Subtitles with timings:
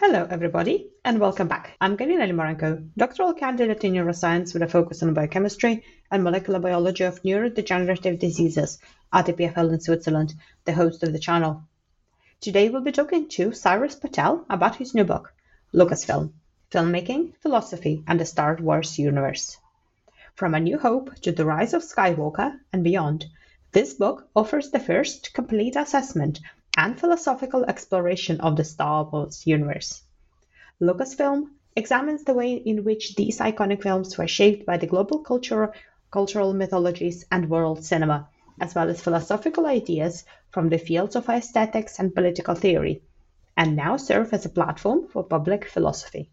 [0.00, 1.76] Hello, everybody, and welcome back.
[1.80, 7.02] I'm Galina Limorenko, doctoral candidate in neuroscience with a focus on biochemistry and molecular biology
[7.02, 8.78] of neurodegenerative diseases
[9.12, 10.34] at EPFL in Switzerland,
[10.64, 11.64] the host of the channel.
[12.40, 15.34] Today, we'll be talking to Cyrus Patell about his new book,
[15.74, 16.30] Lucasfilm
[16.70, 19.56] Filmmaking, Philosophy, and the Star Wars Universe.
[20.36, 23.26] From A New Hope to The Rise of Skywalker and beyond,
[23.72, 26.38] this book offers the first complete assessment
[26.78, 30.00] and philosophical exploration of the Star Wars universe.
[30.80, 35.72] Lucasfilm examines the way in which these iconic films were shaped by the global culture,
[36.12, 38.28] cultural mythologies and world cinema,
[38.60, 43.02] as well as philosophical ideas from the fields of aesthetics and political theory,
[43.56, 46.30] and now serve as a platform for public philosophy.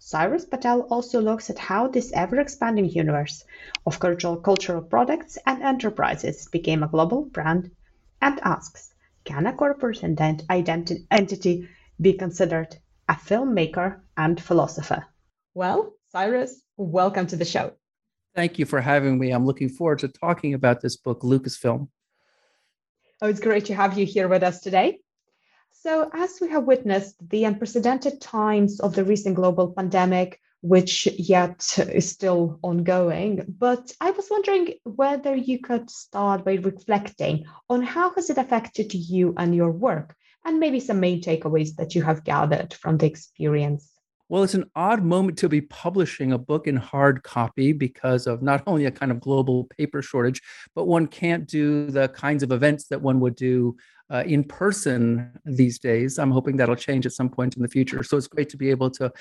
[0.00, 3.44] Cyrus Patell also looks at how this ever expanding universe
[3.86, 7.70] of cultural, cultural products and enterprises became a global brand
[8.20, 8.92] and asks
[9.26, 10.02] can a corporate
[11.10, 11.68] entity
[12.00, 12.76] be considered
[13.08, 15.04] a filmmaker and philosopher?
[15.52, 17.72] Well, Cyrus, welcome to the show.
[18.34, 19.32] Thank you for having me.
[19.32, 21.88] I'm looking forward to talking about this book, Lucasfilm.
[23.20, 25.00] Oh, it's great to have you here with us today.
[25.72, 31.78] So, as we have witnessed the unprecedented times of the recent global pandemic, which yet
[31.78, 33.44] is still ongoing.
[33.46, 38.92] But I was wondering whether you could start by reflecting on how has it affected
[38.92, 43.06] you and your work, and maybe some main takeaways that you have gathered from the
[43.06, 43.92] experience.
[44.28, 48.42] Well, it's an odd moment to be publishing a book in hard copy because of
[48.42, 50.42] not only a kind of global paper shortage,
[50.74, 53.76] but one can't do the kinds of events that one would do
[54.10, 56.18] uh, in person these days.
[56.18, 58.02] I'm hoping that'll change at some point in the future.
[58.02, 59.12] So it's great to be able to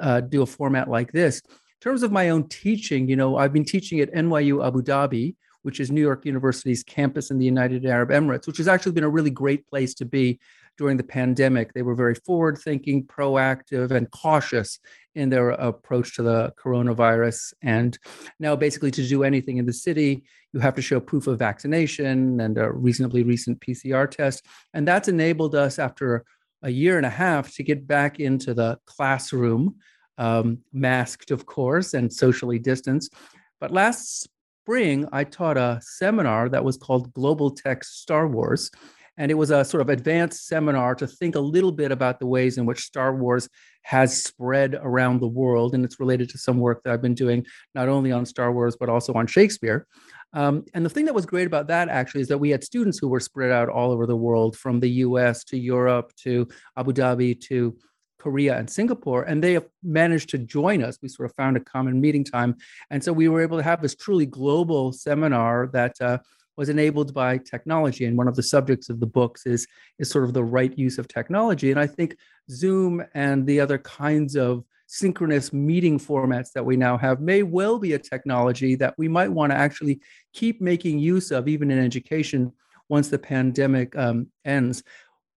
[0.00, 1.40] uh, do a format like this.
[1.40, 5.34] In terms of my own teaching, you know, I've been teaching at NYU Abu Dhabi,
[5.62, 9.04] which is New York University's campus in the United Arab Emirates, which has actually been
[9.04, 10.38] a really great place to be
[10.78, 11.72] during the pandemic.
[11.72, 14.78] They were very forward thinking, proactive, and cautious
[15.14, 17.54] in their approach to the coronavirus.
[17.62, 17.98] And
[18.38, 22.40] now, basically, to do anything in the city, you have to show proof of vaccination
[22.40, 24.46] and a reasonably recent PCR test.
[24.74, 26.24] And that's enabled us after
[26.62, 29.76] a year and a half to get back into the classroom,
[30.18, 33.14] um, masked, of course, and socially distanced.
[33.60, 34.28] But last
[34.62, 38.70] spring, I taught a seminar that was called Global Text Star Wars.
[39.18, 42.26] And it was a sort of advanced seminar to think a little bit about the
[42.26, 43.48] ways in which Star Wars
[43.82, 45.74] has spread around the world.
[45.74, 48.76] And it's related to some work that I've been doing, not only on Star Wars,
[48.78, 49.86] but also on Shakespeare.
[50.32, 52.98] Um, and the thing that was great about that actually is that we had students
[52.98, 56.46] who were spread out all over the world, from the US to Europe to
[56.76, 57.76] Abu Dhabi to
[58.22, 60.98] Korea and Singapore, and they have managed to join us.
[61.02, 62.52] We sort of found a common meeting time.
[62.90, 66.18] And so we were able to have this truly global seminar that uh,
[66.56, 68.04] was enabled by technology.
[68.04, 69.66] And one of the subjects of the books is,
[69.98, 71.70] is sort of the right use of technology.
[71.72, 72.16] And I think
[72.48, 77.78] Zoom and the other kinds of synchronous meeting formats that we now have may well
[77.78, 80.00] be a technology that we might want to actually
[80.32, 82.52] keep making use of, even in education,
[82.88, 84.82] once the pandemic um, ends.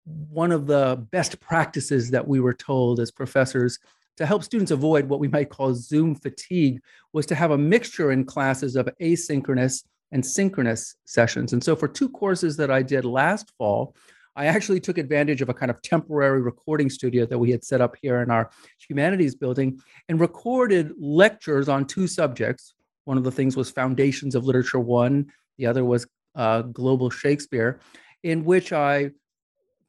[0.05, 3.79] One of the best practices that we were told as professors
[4.17, 6.81] to help students avoid what we might call Zoom fatigue
[7.13, 11.53] was to have a mixture in classes of asynchronous and synchronous sessions.
[11.53, 13.95] And so, for two courses that I did last fall,
[14.35, 17.81] I actually took advantage of a kind of temporary recording studio that we had set
[17.81, 18.49] up here in our
[18.87, 19.79] humanities building
[20.09, 22.73] and recorded lectures on two subjects.
[23.05, 27.79] One of the things was Foundations of Literature One, the other was uh, Global Shakespeare,
[28.23, 29.11] in which I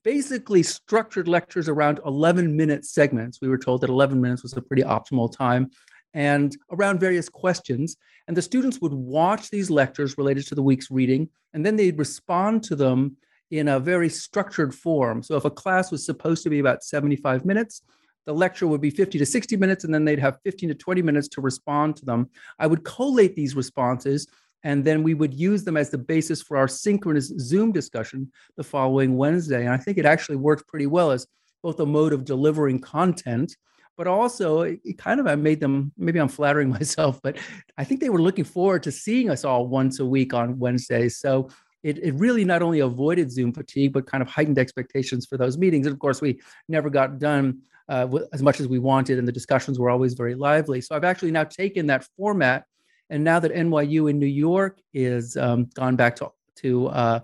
[0.04, 3.40] basically structured lectures around 11 minute segments.
[3.40, 5.70] We were told that 11 minutes was a pretty optimal time
[6.12, 7.96] and around various questions.
[8.28, 11.98] And the students would watch these lectures related to the week's reading, and then they'd
[11.98, 13.16] respond to them
[13.50, 15.22] in a very structured form.
[15.22, 17.82] So if a class was supposed to be about 75 minutes,
[18.26, 21.02] the lecture would be 50 to 60 minutes, and then they'd have 15 to 20
[21.02, 22.30] minutes to respond to them.
[22.58, 24.26] I would collate these responses
[24.64, 28.64] And then we would use them as the basis for our synchronous Zoom discussion the
[28.64, 29.60] following Wednesday.
[29.60, 31.26] And I think it actually worked pretty well as
[31.62, 33.56] both a mode of delivering content,
[33.96, 37.38] but also it, kind of I made them, maybe I'm flattering myself, but
[37.78, 41.18] I think they were looking forward to seeing us all once a week on Wednesdays.
[41.18, 41.50] So
[41.82, 45.58] it, it really not only avoided Zoom fatigue, but kind of heightened expectations for those
[45.58, 45.86] meetings.
[45.86, 49.32] And of course, we never got done uh, as much as we wanted, and the
[49.32, 50.80] discussions were always very lively.
[50.80, 52.64] So I've actually now taken that format,
[53.10, 57.20] and now that NYU in New York is um, gone back to to uh,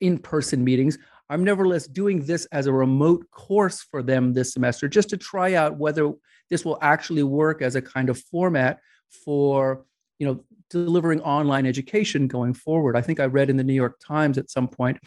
[0.00, 0.98] in-person meetings,
[1.30, 5.54] I'm nevertheless doing this as a remote course for them this semester, just to try
[5.54, 6.12] out whether
[6.50, 8.80] this will actually work as a kind of format
[9.24, 9.84] for
[10.18, 12.96] you know delivering online education going forward.
[12.96, 14.98] I think I read in the New York Times at some point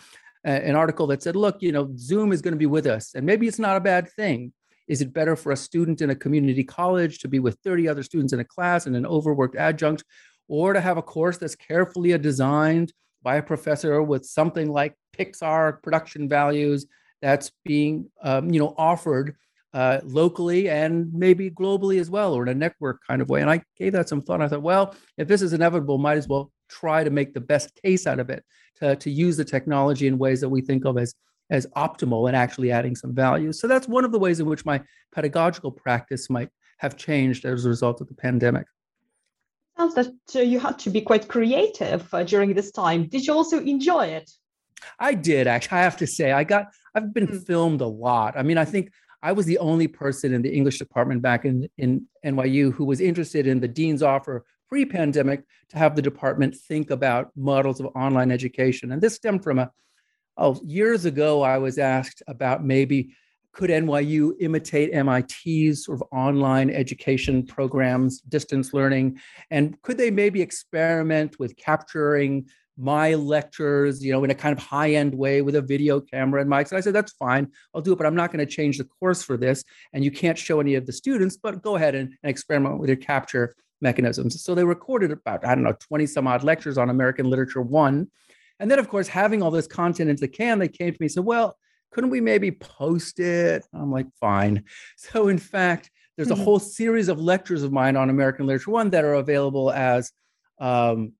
[0.45, 3.13] uh, an article that said, look, you know, Zoom is going to be with us,
[3.15, 4.53] and maybe it's not a bad thing.
[4.87, 8.03] Is it better for a student in a community college to be with 30 other
[8.03, 10.03] students in a class and an overworked adjunct,
[10.47, 15.81] or to have a course that's carefully designed by a professor with something like Pixar
[15.83, 16.85] production values
[17.21, 19.35] that's being, um, you know, offered
[19.73, 23.41] uh, locally and maybe globally as well, or in a network kind of way.
[23.41, 24.41] And I gave that some thought.
[24.41, 27.71] I thought, well, if this is inevitable, might as well try to make the best
[27.83, 28.43] case out of it
[28.77, 31.13] to, to use the technology in ways that we think of as
[31.49, 33.51] as optimal and actually adding some value.
[33.53, 36.49] So that's one of the ways in which my pedagogical practice might
[36.79, 38.67] have changed as a result of the pandemic.
[39.77, 43.07] Sounds that uh, you had to be quite creative uh, during this time.
[43.07, 44.29] Did you also enjoy it?
[44.99, 45.77] I did actually.
[45.77, 46.67] I have to say, I got.
[46.95, 47.45] I've been mm.
[47.45, 48.35] filmed a lot.
[48.37, 48.91] I mean, I think
[49.21, 53.01] I was the only person in the English department back in, in NYU who was
[53.01, 57.87] interested in the dean's offer pre pandemic to have the department think about models of
[57.95, 58.91] online education.
[58.91, 59.71] And this stemmed from a,
[60.37, 63.15] oh, years ago, I was asked about maybe
[63.51, 69.19] could NYU imitate MIT's sort of online education programs, distance learning,
[69.49, 72.47] and could they maybe experiment with capturing
[72.77, 76.41] my lectures, you know, in a kind of high end way with a video camera
[76.41, 76.69] and mics.
[76.69, 77.51] And I said, that's fine.
[77.73, 79.63] I'll do it, but I'm not going to change the course for this.
[79.93, 82.89] And you can't show any of the students, but go ahead and, and experiment with
[82.89, 84.43] your capture mechanisms.
[84.43, 88.11] So they recorded about, I don't know, 20 some odd lectures on American Literature One.
[88.59, 91.05] And then, of course, having all this content into the can, they came to me
[91.05, 91.57] and said, well,
[91.91, 93.65] couldn't we maybe post it?
[93.73, 94.63] I'm like, fine.
[94.97, 96.43] So, in fact, there's a mm-hmm.
[96.43, 100.11] whole series of lectures of mine on American Literature One that are available as
[100.59, 101.13] um,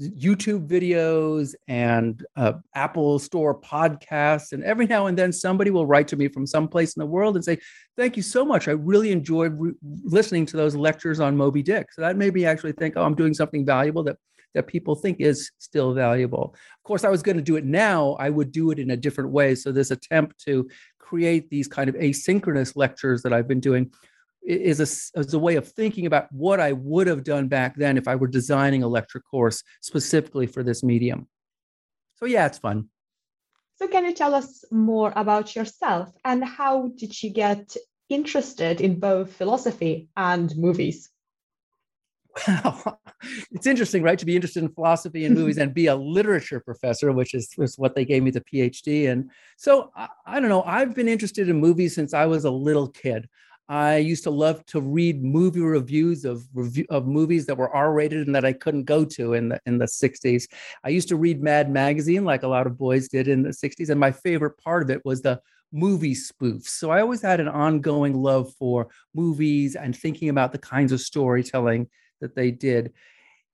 [0.00, 4.52] YouTube videos and uh, Apple Store podcasts.
[4.52, 7.36] And every now and then somebody will write to me from someplace in the world
[7.36, 7.58] and say,
[7.96, 8.68] Thank you so much.
[8.68, 11.92] I really enjoyed re- listening to those lectures on Moby Dick.
[11.92, 14.16] So that made me actually think, Oh, I'm doing something valuable that,
[14.54, 16.54] that people think is still valuable.
[16.54, 18.96] Of course, I was going to do it now, I would do it in a
[18.96, 19.54] different way.
[19.54, 20.68] So this attempt to
[20.98, 23.90] create these kind of asynchronous lectures that I've been doing
[24.42, 27.98] is a, is a way of thinking about what I would have done back then
[27.98, 31.28] if I were designing a lecture course specifically for this medium.
[32.16, 32.88] So yeah, it's fun.
[33.76, 37.76] So can you tell us more about yourself and how did you get
[38.08, 41.10] interested in both philosophy and movies?
[42.46, 43.00] Well,
[43.52, 44.18] it's interesting, right?
[44.18, 47.78] To be interested in philosophy and movies and be a literature professor, which is, is
[47.78, 49.10] what they gave me the PhD.
[49.10, 52.50] And so I, I don't know, I've been interested in movies since I was a
[52.50, 53.28] little kid.
[53.70, 58.26] I used to love to read movie reviews of review, of movies that were R-rated
[58.26, 60.48] and that I couldn't go to in the in the 60s.
[60.84, 63.90] I used to read Mad Magazine like a lot of boys did in the 60s,
[63.90, 66.68] and my favorite part of it was the movie spoofs.
[66.68, 71.00] So I always had an ongoing love for movies and thinking about the kinds of
[71.02, 71.88] storytelling
[72.20, 72.92] that they did.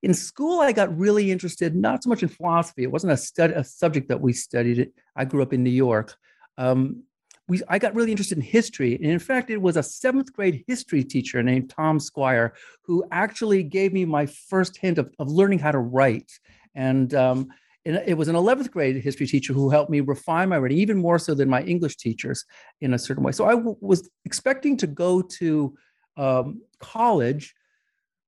[0.02, 2.82] In school, I got really interested not so much in philosophy.
[2.82, 4.90] It wasn't a, stud, a subject that we studied.
[5.16, 6.14] I grew up in New York.
[6.58, 7.04] Um,
[7.48, 8.94] we I got really interested in history.
[8.94, 13.62] And in fact, it was a seventh grade history teacher named Tom Squire who actually
[13.62, 16.30] gave me my first hint of, of learning how to write.
[16.74, 17.48] And um,
[17.84, 21.18] it was an 11th grade history teacher who helped me refine my writing even more
[21.18, 22.46] so than my English teachers
[22.80, 23.32] in a certain way.
[23.32, 25.76] So I w- was expecting to go to
[26.16, 27.54] um, college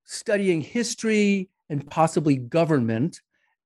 [0.06, 3.20] studying history and possibly government.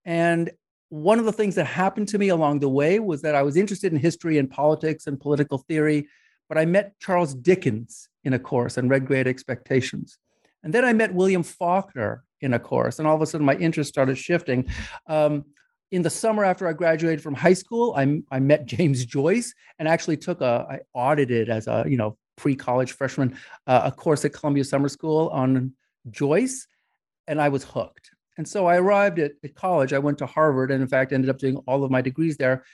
[0.04, 0.50] And
[0.88, 3.56] one of the things that happened to me along the way was that I was
[3.56, 6.08] interested in history and politics and political theory,
[6.48, 10.18] but I met Charles Dickens in a course and read Great Expectations.
[10.64, 13.54] And then I met William Faulkner in a course, and all of a sudden my
[13.56, 14.68] interest started shifting.
[15.06, 15.44] Um,
[15.92, 19.88] in the summer after I graduated from high school, I, I met James Joyce and
[19.88, 24.32] actually took a, I audited as a, you know, pre-college freshman, uh, a course at
[24.32, 25.72] Columbia Summer School on
[26.10, 26.66] Joyce,
[27.26, 28.10] and I was hooked.
[28.38, 29.92] And so I arrived at, at college.
[29.92, 32.64] I went to Harvard and, in fact, ended up doing all of my degrees there,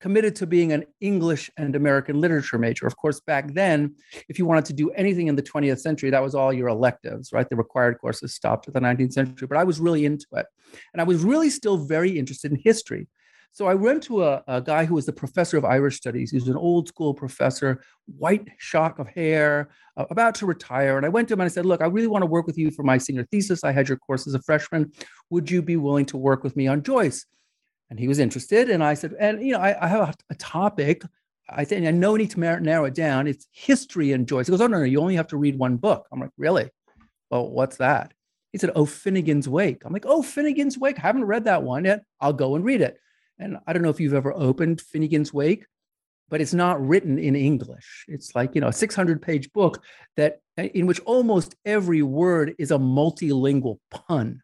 [0.00, 2.86] committed to being an English and American literature major.
[2.86, 3.94] Of course, back then,
[4.28, 7.32] if you wanted to do anything in the 20th century, that was all your electives,
[7.32, 7.48] right?
[7.48, 10.46] The required courses stopped at the 19th century, but I was really into it.
[10.92, 13.06] And I was really still very interested in history.
[13.54, 16.32] So I went to a, a guy who was the professor of Irish studies.
[16.32, 17.84] He was an old school professor,
[18.18, 20.96] white shock of hair, uh, about to retire.
[20.96, 22.58] And I went to him and I said, Look, I really want to work with
[22.58, 23.62] you for my senior thesis.
[23.62, 24.90] I had your course as a freshman.
[25.30, 27.26] Would you be willing to work with me on Joyce?
[27.90, 28.70] And he was interested.
[28.70, 31.04] And I said, And, you know, I, I have a, a, topic.
[31.48, 33.28] I think I know we need to narrow it down.
[33.28, 34.48] It's history and Joyce.
[34.48, 36.08] He goes, Oh, no, no, you only have to read one book.
[36.10, 36.70] I'm like, Really?
[37.30, 38.14] Well, what's that?
[38.50, 39.82] He said, Oh, Finnegans Wake.
[39.84, 40.98] I'm like, Oh, Finnegans Wake.
[40.98, 42.02] I haven't read that one yet.
[42.20, 42.98] I'll go and read it.
[43.38, 45.66] And I don't know if you've ever opened Finnegans Wake,
[46.28, 48.04] but it's not written in English.
[48.08, 49.82] It's like, you know, a 600 page book
[50.16, 54.42] that in which almost every word is a multilingual pun.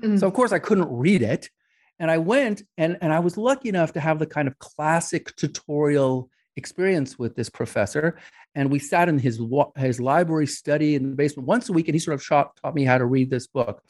[0.00, 0.18] Mm.
[0.20, 1.50] So of course I couldn't read it.
[1.98, 5.34] And I went and, and I was lucky enough to have the kind of classic
[5.36, 8.18] tutorial experience with this professor.
[8.54, 9.40] And we sat in his,
[9.76, 12.74] his library study in the basement once a week, and he sort of taught, taught
[12.74, 13.82] me how to read this book.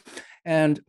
[0.45, 0.81] And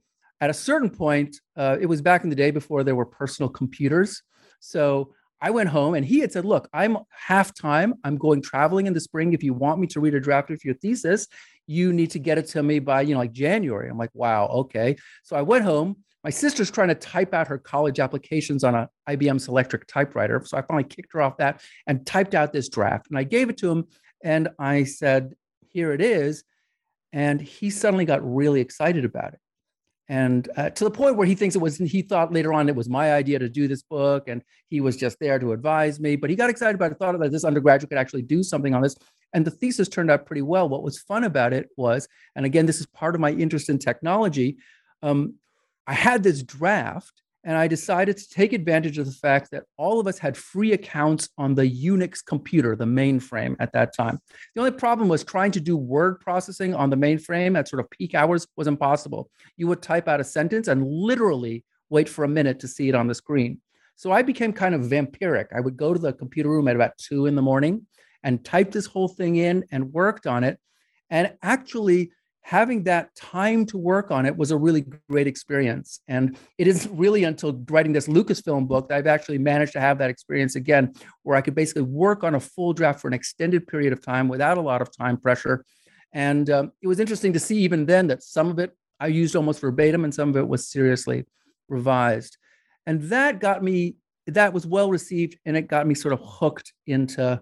[0.44, 3.48] at a certain point, uh, it was back in the day before there were personal
[3.48, 4.22] computers.
[4.60, 7.94] So I went home and he had said, Look, I'm half time.
[8.04, 9.32] I'm going traveling in the spring.
[9.32, 11.30] If you want me to read a draft of your thesis,
[11.66, 13.90] you need to get it to me by, you know, like January.
[13.90, 14.98] I'm like, wow, okay.
[15.24, 15.96] So I went home.
[16.26, 20.42] My sister's trying to type out her college applications on a IBM Selectric typewriter.
[20.46, 23.08] So I finally kicked her off that and typed out this draft.
[23.10, 23.88] And I gave it to him
[24.22, 25.36] and I said,
[25.70, 26.44] Here it is.
[27.14, 29.40] And he suddenly got really excited about it
[30.10, 32.76] and uh, to the point where he thinks it was he thought later on it
[32.76, 36.16] was my idea to do this book and he was just there to advise me
[36.16, 38.82] but he got excited about it thought that this undergraduate could actually do something on
[38.82, 38.96] this.
[39.36, 40.70] And the thesis turned out pretty well.
[40.70, 43.80] What was fun about it was and again this is part of my interest in
[43.80, 44.58] technology
[45.02, 45.36] um,
[45.88, 50.00] i had this draft and I decided to take advantage of the fact that all
[50.00, 54.20] of us had free accounts on the Unix computer, the mainframe at that time.
[54.56, 57.90] The only problem was trying to do word processing on the mainframe at sort of
[57.90, 59.30] peak hours was impossible.
[59.58, 62.96] You would type out a sentence and literally wait for a minute to see it
[62.96, 63.60] on the screen.
[63.96, 65.48] So I became kind of vampiric.
[65.54, 67.86] I would go to the computer room at about two in the morning
[68.24, 70.60] and type this whole thing in and worked on it.
[71.10, 72.12] And actually,
[72.44, 76.02] having that time to work on it was a really great experience.
[76.08, 79.98] And it isn't really until writing this Lucasfilm book that I've actually managed to have
[80.00, 83.66] that experience again, where I could basically work on a full draft for an extended
[83.66, 85.66] period of time without a lot of time pressure.
[86.12, 89.36] And um, it was interesting to see even then that some of it I used
[89.36, 91.26] almost verbatim and some of it was seriously
[91.70, 92.38] revised.
[92.86, 93.96] And that got me,
[94.28, 97.42] that was well received and it got me sort of hooked into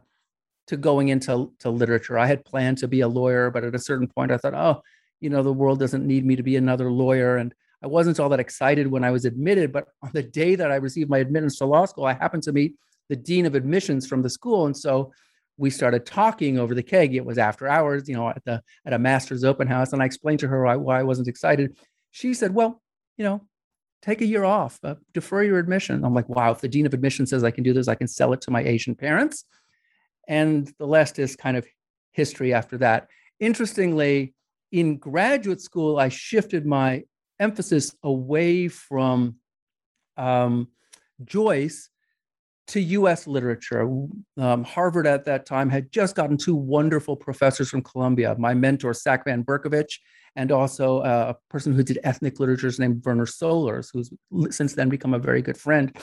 [0.72, 2.18] to going into to literature.
[2.18, 4.82] I had planned to be a lawyer, but at a certain point I thought, oh,
[5.20, 7.36] you know, the world doesn't need me to be another lawyer.
[7.36, 9.74] And I wasn't all that excited when I was admitted.
[9.74, 12.54] But on the day that I received my admittance to law school, I happened to
[12.54, 12.76] meet
[13.10, 14.66] the dean of admissions from the school.
[14.66, 15.12] And so
[15.58, 17.16] we started talking over the keg.
[17.16, 19.92] It was after hours, you know, at the at a master's open house.
[19.92, 21.76] And I explained to her why, why I wasn't excited.
[22.12, 22.82] She said, Well,
[23.18, 23.42] you know,
[24.02, 26.06] take a year off, uh, defer your admission.
[26.06, 28.08] I'm like, wow, if the dean of admission says I can do this, I can
[28.08, 29.44] sell it to my Asian parents
[30.32, 31.68] and the rest is kind of
[32.14, 33.10] history after that.
[33.42, 34.34] Interestingly,
[34.72, 37.04] in graduate school, I shifted my
[37.38, 39.36] emphasis away from
[40.16, 40.70] um,
[41.26, 41.90] Joyce
[42.68, 43.82] to US literature.
[44.38, 48.94] Um, Harvard at that time had just gotten two wonderful professors from Columbia, my mentor,
[48.94, 50.00] Sacvan Bercovitch,
[50.38, 54.14] and also uh, a person who did ethnic literatures named Werner Sollors, who's
[54.56, 55.94] since then become a very good friend.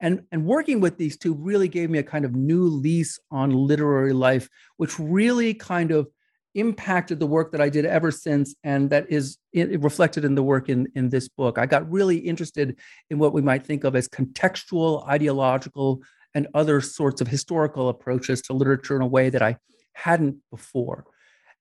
[0.00, 3.50] And, and working with these two really gave me a kind of new lease on
[3.50, 6.08] literary life, which really kind of
[6.54, 10.68] impacted the work that I did ever since, and that is reflected in the work
[10.68, 11.58] in, in this book.
[11.58, 12.78] I got really interested
[13.10, 16.02] in what we might think of as contextual, ideological,
[16.34, 19.56] and other sorts of historical approaches to literature in a way that I
[19.92, 21.04] hadn't before.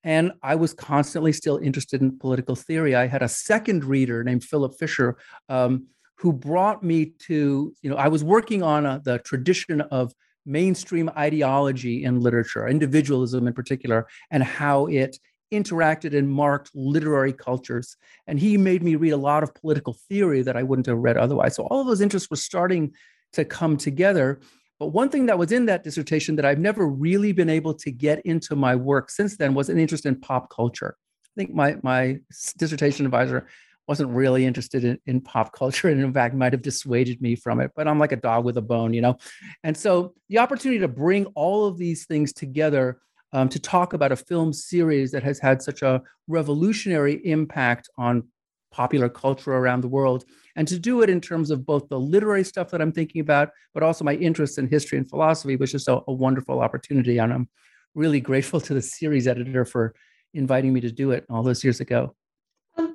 [0.03, 2.93] And I was constantly still interested in political theory.
[2.93, 7.95] I had a second reader named Philip Fisher, um, who brought me to, you know,
[7.95, 10.13] I was working on a, the tradition of
[10.45, 15.17] mainstream ideology in literature, individualism in particular, and how it
[15.51, 17.95] interacted and marked literary cultures.
[18.27, 21.17] And he made me read a lot of political theory that I wouldn't have read
[21.17, 21.55] otherwise.
[21.55, 22.93] So all of those interests were starting
[23.33, 24.39] to come together.
[24.79, 27.91] But one thing that was in that dissertation that I've never really been able to
[27.91, 30.97] get into my work since then was an interest in pop culture.
[31.25, 32.19] I think my my
[32.57, 33.47] dissertation advisor
[33.87, 37.59] wasn't really interested in, in pop culture and in fact might have dissuaded me from
[37.59, 39.17] it but i'm like a dog with a bone you know
[39.63, 42.99] and so the opportunity to bring all of these things together
[43.33, 48.23] um, to talk about a film series that has had such a revolutionary impact on
[48.71, 50.25] popular culture around the world,
[50.55, 53.49] and to do it in terms of both the literary stuff that I'm thinking about,
[53.73, 57.17] but also my interest in history and philosophy was just a, a wonderful opportunity.
[57.17, 57.49] And I'm
[57.95, 59.93] really grateful to the series editor for
[60.33, 62.15] inviting me to do it all those years ago.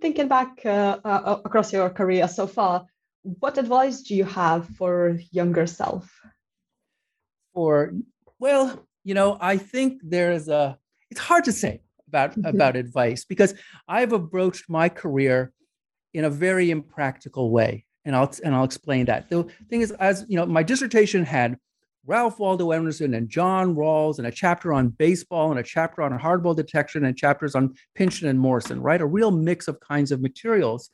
[0.00, 2.86] Thinking back uh, uh, across your career so far,
[3.22, 6.10] what advice do you have for younger self?
[7.54, 7.92] For
[8.38, 10.78] well, you know, I think there's a.
[11.10, 12.44] It's hard to say about mm-hmm.
[12.46, 13.54] about advice because
[13.88, 15.52] I've approached my career
[16.14, 19.28] in a very impractical way, and I'll and I'll explain that.
[19.28, 21.58] The thing is, as you know, my dissertation had
[22.08, 26.18] Ralph Waldo Emerson and John Rawls, and a chapter on baseball, and a chapter on
[26.18, 28.80] hardboiled detection, and chapters on Pynchon and Morrison.
[28.80, 30.90] Right, a real mix of kinds of materials.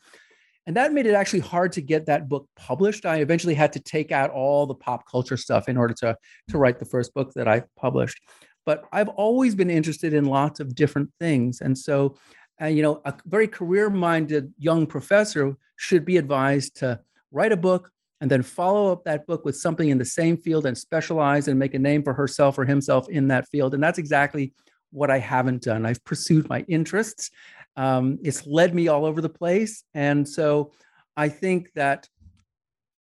[0.67, 3.05] And that made it actually hard to get that book published.
[3.05, 6.17] I eventually had to take out all the pop culture stuff in order to,
[6.49, 8.19] to write the first book that I published
[8.65, 11.61] but I've always been interested in lots of different things.
[11.61, 12.17] And so,
[12.61, 17.57] uh, you know, a very career minded young professor should be advised to write a
[17.57, 17.91] book
[18.25, 21.59] and then follow up that book with something in the same field and specialize and
[21.59, 23.75] make a name for herself or himself in that field.
[23.75, 24.55] And that's exactly
[24.93, 25.85] what I haven't done.
[25.85, 27.31] I've pursued my interests.
[27.77, 29.85] Um, it's led me all over the place.
[29.93, 30.73] And so
[31.19, 32.09] I think that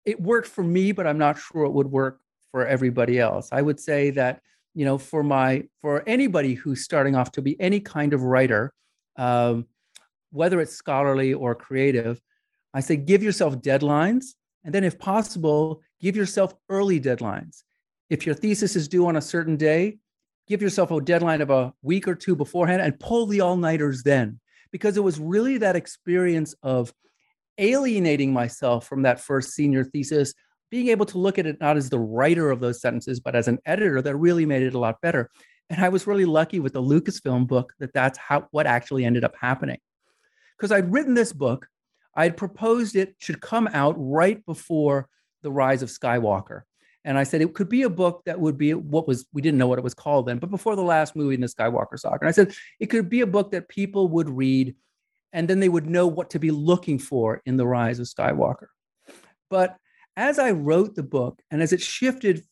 [0.07, 3.51] it worked for me, but I'm not sure it would work for everybody else.
[3.53, 4.41] I would say that
[4.75, 8.73] you know for my for anybody who's starting off to be any kind of writer
[9.19, 9.67] um,
[10.31, 12.21] whether it's scholarly or creative
[12.73, 17.63] i say give yourself deadlines and then if possible give yourself early deadlines
[18.09, 19.99] if your thesis is due on a certain day
[20.47, 24.39] give yourself a deadline of a week or two beforehand and pull the all-nighters then
[24.73, 26.93] because it was really that experience of
[27.59, 30.35] alienating myself from that first senior thesis
[30.71, 33.49] being able to look at it not as the writer of those sentences, but as
[33.49, 35.29] an editor that really made it a lot better.
[35.69, 39.25] And I was really lucky with the Lucasfilm book that that's how what actually ended
[39.25, 39.79] up happening.
[40.57, 41.67] Because I'd written this book,
[42.15, 45.09] I'd proposed it should come out right before
[45.43, 46.63] the rise of Skywalker.
[47.05, 49.59] And I said it could be a book that would be what was, we didn't
[49.59, 52.19] know what it was called then, but before the last movie in the Skywalker saga.
[52.21, 54.75] And I said it could be a book that people would read
[55.33, 58.67] and then they would know what to be looking for in the rise of Skywalker.
[59.49, 59.77] But
[60.17, 62.45] as I wrote the book and as it shifted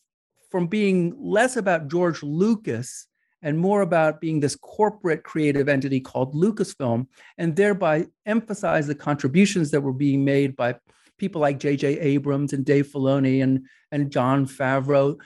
[0.50, 3.07] from being less about George Lucas
[3.42, 9.70] and more about being this corporate creative entity called Lucasfilm, and thereby emphasize the contributions
[9.70, 10.74] that were being made by
[11.18, 11.98] people like J.J.
[12.00, 15.18] Abrams and Dave Filoni and, and Jon Favreau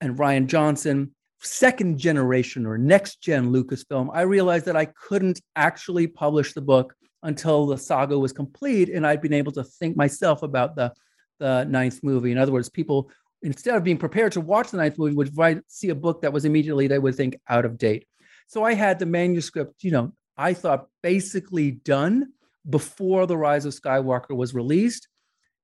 [0.00, 6.06] and Rian Johnson, second generation or next gen Lucasfilm, I realized that I couldn't actually
[6.06, 10.42] publish the book until the saga was complete and I'd been able to think myself
[10.42, 10.92] about the
[11.38, 12.30] the ninth movie.
[12.30, 13.10] In other words, people
[13.42, 16.32] instead of being prepared to watch the ninth movie would write, see a book that
[16.32, 18.06] was immediately they would think out of date.
[18.46, 22.32] So I had the manuscript, you know, I thought basically done
[22.68, 25.08] before the Rise of Skywalker was released,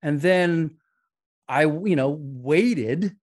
[0.02, 0.76] and then
[1.48, 3.16] I, you know, waited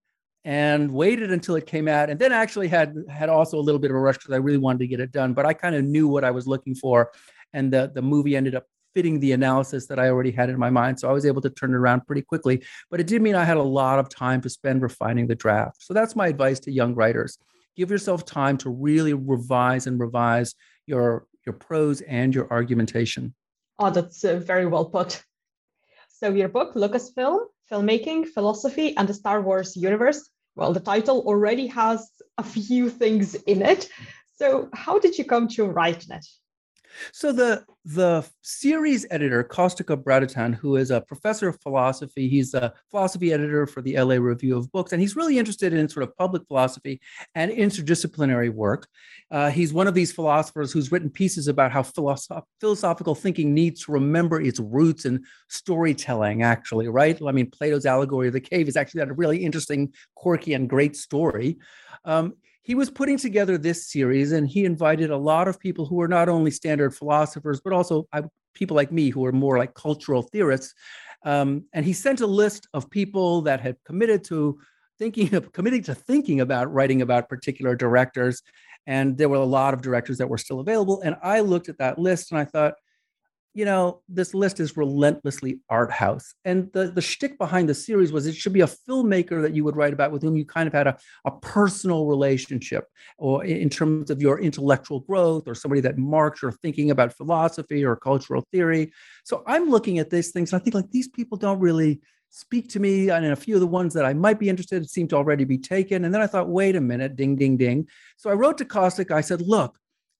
[0.43, 2.09] and waited until it came out.
[2.09, 4.59] And then actually had had also a little bit of a rush because i really
[4.59, 7.11] wanted to get it done but i kind of knew what i was looking for.
[7.53, 8.65] And the the movie ended up
[8.95, 10.99] fitting the analysis that I already had in my mind.
[10.99, 12.63] So I was able to turn it around pretty quickly.
[12.89, 15.83] But it did mean I had a lot of time to spend refining the draft.
[15.83, 17.37] So that's my advice to young writers.
[17.75, 20.55] Give yourself time to really revise and revise
[20.87, 23.35] your your prose and your argumentation.
[23.77, 25.23] Oh, that's uh, very well put.
[26.07, 27.39] So your book, Lucasfilm,
[27.71, 30.29] Filmmaking, Philosophy, and the Star Wars Universe.
[30.55, 33.89] Well, the title already has a few things in it.
[34.37, 36.25] So how did you come to write it?
[37.11, 42.73] So the the series editor, Costica Bradatan, who is a professor of philosophy, he's a
[42.89, 46.15] philosophy editor for the LA Review of Books, and he's really interested in sort of
[46.17, 46.99] public philosophy
[47.35, 48.87] and interdisciplinary work.
[49.29, 53.83] Uh, he's one of these philosophers who's written pieces about how philosoph- philosophical thinking needs
[53.85, 57.19] to remember its roots in storytelling, actually, right?
[57.25, 60.95] I mean, Plato's allegory of the cave is actually a really interesting, quirky, and great
[60.95, 61.57] story.
[62.03, 62.33] Um,
[62.65, 66.07] he was putting together this series and he invited a lot of people who were
[66.07, 68.07] not only standard philosophers but also
[68.55, 70.73] people like me who are more like cultural theorists
[71.25, 74.57] um, and he sent a list of people that had committed to
[74.97, 78.41] thinking of committing to thinking about writing about particular directors
[78.87, 81.77] and there were a lot of directors that were still available and i looked at
[81.77, 82.73] that list and i thought
[83.55, 86.35] you know, this list is relentlessly art house.
[86.43, 89.63] And the, the shtick behind the series was it should be a filmmaker that you
[89.63, 92.85] would write about with whom you kind of had a, a personal relationship
[93.17, 97.85] or in terms of your intellectual growth or somebody that marks your thinking about philosophy
[97.85, 98.91] or cultural theory.
[99.23, 102.67] So I'm looking at these things and I think like these people don't really speak
[102.71, 103.09] to me.
[103.09, 105.45] And a few of the ones that I might be interested in seem to already
[105.45, 106.03] be taken.
[106.03, 107.87] And then I thought, wait a minute, ding, ding, ding.
[108.17, 109.11] So I wrote to Kostik.
[109.11, 109.77] I said, look,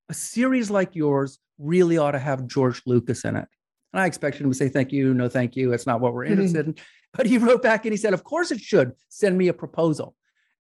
[0.10, 3.48] a series like yours really ought to have George Lucas in it.
[3.94, 5.72] And I expected him to say, thank you, no, thank you.
[5.72, 6.34] It's not what we're mm-hmm.
[6.34, 6.76] interested in.
[7.14, 8.92] But he wrote back and he said, of course it should.
[9.10, 10.16] Send me a proposal.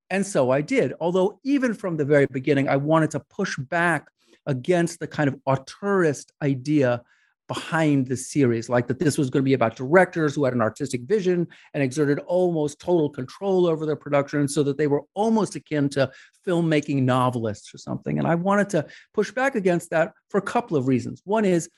[0.09, 0.93] And so I did.
[1.01, 4.07] Although, even from the very beginning, I wanted to push back
[4.45, 7.01] against the kind of auteurist idea
[7.47, 10.61] behind the series, like that this was going to be about directors who had an
[10.61, 15.55] artistic vision and exerted almost total control over their production, so that they were almost
[15.55, 16.09] akin to
[16.45, 18.17] filmmaking novelists or something.
[18.17, 21.21] And I wanted to push back against that for a couple of reasons.
[21.25, 21.69] One is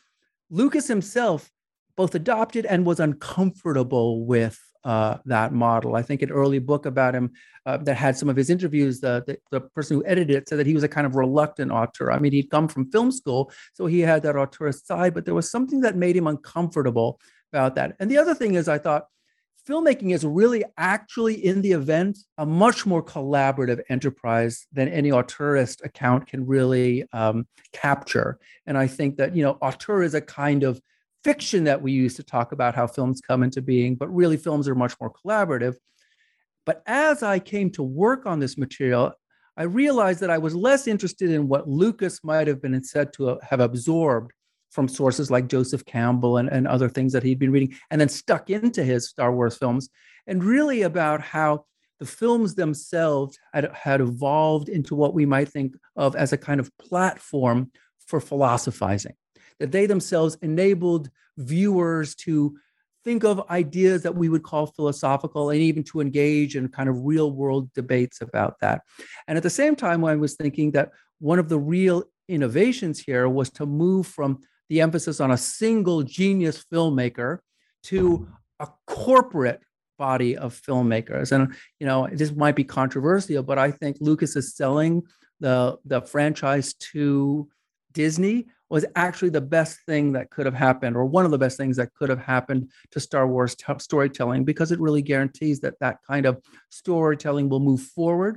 [0.49, 1.51] Lucas himself
[1.95, 5.97] both adopted and was uncomfortable with uh, that model.
[5.97, 7.33] I think an early book about him
[7.65, 10.59] uh, that had some of his interviews, the, the, the person who edited it said
[10.59, 12.09] that he was a kind of reluctant author.
[12.09, 15.35] I mean, he'd come from film school, so he had that auteurist side, but there
[15.35, 17.19] was something that made him uncomfortable
[17.51, 17.97] about that.
[17.99, 19.07] And the other thing is, I thought
[19.67, 25.83] filmmaking is really actually in the event a much more collaborative enterprise than any auteurist
[25.83, 28.39] account can really um, capture.
[28.65, 30.79] And I think that you know, auteur is a kind of
[31.27, 34.65] fiction that we use to talk about how films come into being, but really films
[34.65, 35.75] are much more collaborative.
[36.65, 39.11] But as I came to work on this material,
[39.57, 43.37] I realized that I was less interested in what Lucas might have been said to
[43.43, 44.31] have absorbed
[44.69, 48.07] from sources like Joseph Campbell and, and other things that he'd been reading, and then
[48.07, 49.89] stuck into his Star Wars films,
[50.27, 51.65] and really about how
[51.99, 56.61] the films themselves had, had evolved into what we might think of as a kind
[56.61, 57.69] of platform
[58.05, 59.15] for philosophizing
[59.59, 62.57] that they themselves enabled viewers to
[63.03, 67.05] think of ideas that we would call philosophical and even to engage in kind of
[67.05, 68.81] real world debates about that.
[69.27, 73.29] And at the same time, I was thinking that one of the real innovations here
[73.29, 74.39] was to move from
[74.69, 77.39] the emphasis on a single genius filmmaker
[77.83, 78.27] to
[78.59, 79.61] a corporate
[79.97, 81.31] body of filmmakers.
[81.31, 85.03] And you know, this might be controversial, but I think Lucas is selling
[85.39, 87.47] the the franchise to
[87.97, 91.57] Disney was actually the best thing that could have happened, or one of the best
[91.57, 95.79] things that could have happened to Star Wars t- storytelling, because it really guarantees that
[95.79, 96.33] that kind of
[96.69, 98.35] storytelling will move forward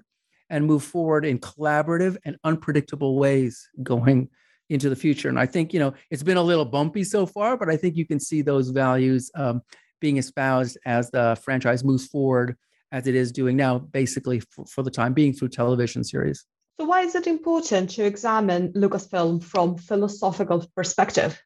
[0.48, 4.28] and move forward in collaborative and unpredictable ways going
[4.70, 5.28] into the future.
[5.28, 7.96] And I think, you know, it's been a little bumpy so far, but I think
[7.96, 9.60] you can see those values um,
[10.00, 12.56] being espoused as the franchise moves forward,
[12.92, 16.46] as it is doing now, basically for, for the time being through television series.
[16.80, 21.38] So why is it important to examine Lucasfilm from philosophical perspective?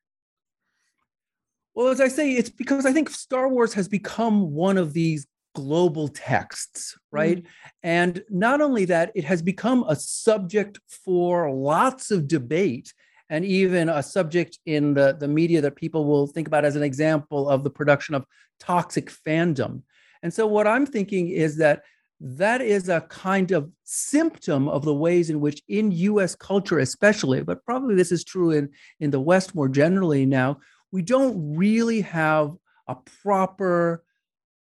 [1.75, 5.27] Well, as I say, it's because I think Star Wars has become one of these
[5.57, 7.42] global texts, right?
[7.42, 7.47] Mm.
[7.83, 12.94] And not only that, it has become a subject for lots of debate
[13.29, 16.85] and even a subject in the, the media that people will think about as an
[16.85, 18.25] example of the production of
[18.61, 19.83] toxic fandom.
[20.23, 21.83] And so, what I'm thinking is that
[22.20, 27.42] that is a kind of symptom of the ways in which in US culture especially
[27.42, 30.59] but probably this is true in in the west more generally now
[30.92, 32.55] we don't really have
[32.87, 34.05] a proper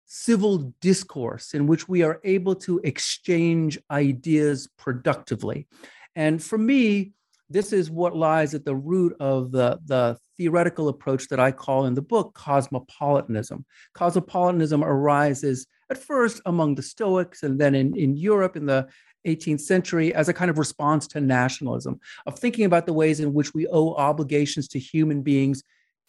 [0.08, 5.68] civil discourse in which we are able to exchange ideas productively.
[6.16, 7.12] And for me
[7.50, 11.86] this is what lies at the root of the, the theoretical approach that I call
[11.86, 13.64] in the book cosmopolitanism.
[13.94, 18.88] Cosmopolitanism arises at first among the Stoics and then in, in Europe in the
[19.26, 23.34] 18th century as a kind of response to nationalism, of thinking about the ways in
[23.34, 25.62] which we owe obligations to human beings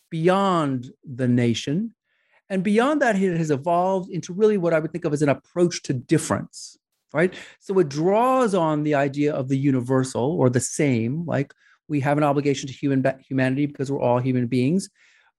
[0.10, 1.94] beyond the nation.
[2.50, 5.30] And beyond that, it has evolved into really what I would think of as an
[5.30, 6.78] approach to difference,
[7.14, 7.34] right?
[7.60, 11.54] So it draws on the idea of the universal or the same, like
[11.88, 14.90] we have an obligation to human humanity because we're all human beings.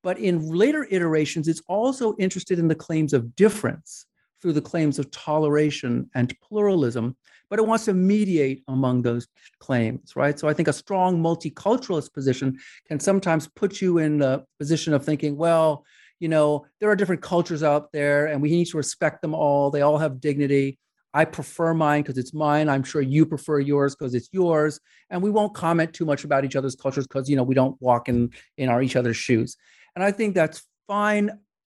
[0.02, 4.06] But in later iterations, it's also interested in the claims of difference
[4.40, 7.16] through the claims of toleration and pluralism,
[7.50, 9.28] but it wants to mediate among those
[9.58, 10.38] claims, right?
[10.38, 15.04] So I think a strong multiculturalist position can sometimes put you in the position of
[15.04, 15.84] thinking, well,
[16.20, 19.70] you know, there are different cultures out there and we need to respect them all.
[19.70, 20.78] They all have dignity.
[21.12, 22.68] I prefer mine because it's mine.
[22.68, 24.80] I'm sure you prefer yours because it's yours.
[25.10, 27.80] And we won't comment too much about each other's cultures because, you know, we don't
[27.80, 29.56] walk in, in our each other's shoes.
[29.96, 31.30] And I think that's fine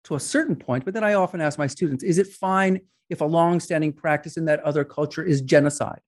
[0.04, 0.84] to a certain point.
[0.84, 4.44] But then I often ask my students is it fine if a long-standing practice in
[4.46, 6.00] that other culture is genocide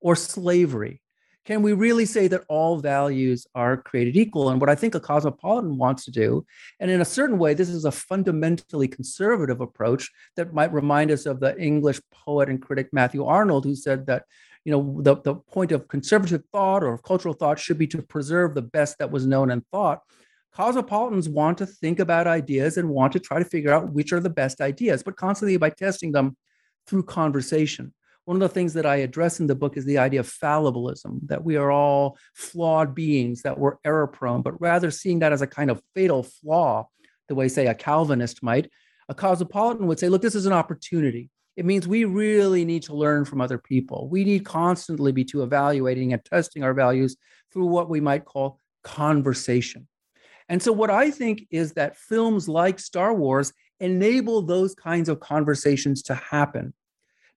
[0.00, 1.00] or slavery?
[1.48, 4.50] Can we really say that all values are created equal?
[4.50, 6.44] And what I think a cosmopolitan wants to do,
[6.78, 11.24] and in a certain way, this is a fundamentally conservative approach that might remind us
[11.24, 14.24] of the English poet and critic Matthew Arnold, who said that
[14.66, 18.54] you know the, the point of conservative thought or cultural thought should be to preserve
[18.54, 20.02] the best that was known and thought
[20.52, 24.20] cosmopolitans want to think about ideas and want to try to figure out which are
[24.20, 26.36] the best ideas, but constantly by testing them
[26.86, 27.94] through conversation.
[28.28, 31.26] One of the things that I address in the book is the idea of fallibilism,
[31.28, 35.40] that we are all flawed beings, that we're error prone, but rather seeing that as
[35.40, 36.86] a kind of fatal flaw,
[37.28, 38.70] the way, say, a Calvinist might.
[39.08, 41.30] A cosmopolitan would say, look, this is an opportunity.
[41.56, 44.10] It means we really need to learn from other people.
[44.10, 47.16] We need constantly be to evaluating and testing our values
[47.50, 49.88] through what we might call conversation.
[50.50, 55.18] And so, what I think is that films like Star Wars enable those kinds of
[55.18, 56.74] conversations to happen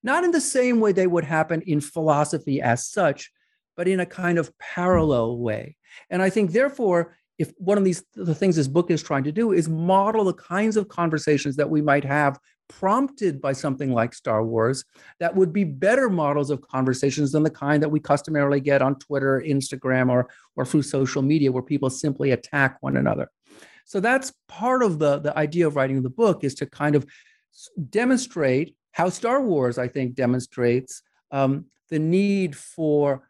[0.04, 3.32] not in the same way they would happen in philosophy as such,
[3.78, 5.78] but in a kind of parallel way.
[6.10, 9.32] And I think, therefore, if one of these the things this book is trying to
[9.32, 12.38] do is model the kinds of conversations that we might have
[12.70, 14.86] prompted by something like Star Wars
[15.20, 18.98] that would be better models of conversations than the kind that we customarily get on
[18.98, 23.30] Twitter, Instagram, or, or through social media where people simply attack one another.
[23.86, 27.06] So that's part of the, the idea of writing the book is to kind of
[27.90, 31.02] demonstrate how Star Wars, I think, demonstrates
[31.32, 33.28] um, the need for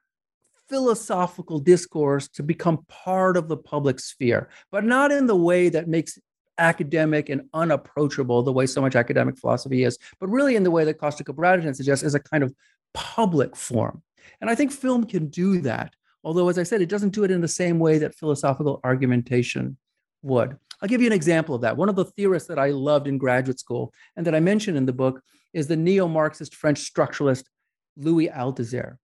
[0.70, 5.88] philosophical discourse to become part of the public sphere, but not in the way that
[5.88, 6.18] makes
[6.58, 10.86] academic and unapproachable the way so much academic philosophy is, but really in the way
[10.86, 12.54] that Costica Bradatan suggests as a kind of
[12.94, 14.02] public form.
[14.40, 15.94] And I think film can do that.
[16.24, 19.78] Although, as I said, it doesn't do it in the same way that philosophical argumentation
[20.22, 20.56] would.
[20.82, 21.78] I'll give you an example of that.
[21.78, 24.86] One of the theorists that I loved in graduate school and that I mentioned in
[24.86, 25.22] the book
[25.54, 27.46] is the neo Marxist French structuralist
[27.98, 28.98] Louis Althusser.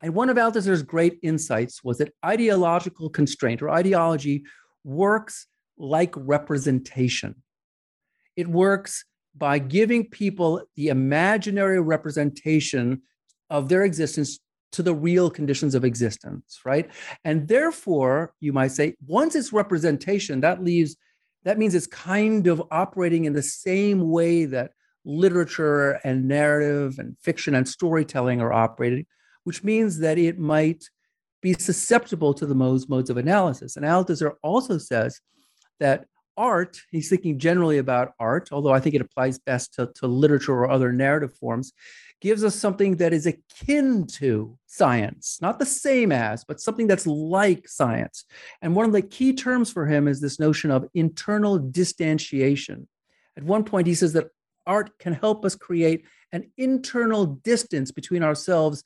[0.00, 4.44] And one of Althusser's great insights was that ideological constraint or ideology
[4.84, 7.42] works like representation.
[8.36, 9.04] It works
[9.36, 13.02] by giving people the imaginary representation
[13.50, 14.38] of their existence
[14.72, 16.90] to the real conditions of existence, right?
[17.24, 20.96] And therefore, you might say, once it's representation, that leaves,
[21.44, 24.72] that means it's kind of operating in the same way that
[25.08, 29.06] literature and narrative and fiction and storytelling are operating,
[29.44, 30.84] which means that it might
[31.40, 33.76] be susceptible to the modes, modes of analysis.
[33.76, 35.20] And Althusser also says
[35.80, 36.04] that
[36.36, 40.52] art, he's thinking generally about art, although I think it applies best to, to literature
[40.52, 41.72] or other narrative forms,
[42.20, 47.06] gives us something that is akin to science, not the same as, but something that's
[47.06, 48.24] like science.
[48.60, 52.86] And one of the key terms for him is this notion of internal distantiation.
[53.36, 54.28] At one point, he says that
[54.68, 58.84] art can help us create an internal distance between ourselves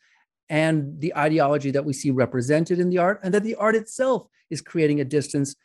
[0.49, 4.27] and the ideology that we see represented in the art, and that the art itself
[4.49, 5.57] is creating a distance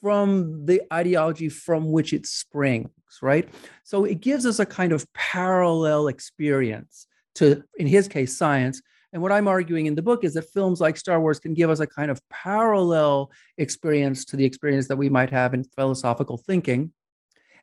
[0.00, 2.90] from the ideology from which it springs,
[3.22, 3.48] right?
[3.84, 8.82] So it gives us a kind of parallel experience to, in his case, science.
[9.12, 11.70] And what I'm arguing in the book is that films like Star Wars can give
[11.70, 16.36] us a kind of parallel experience to the experience that we might have in philosophical
[16.36, 16.92] thinking.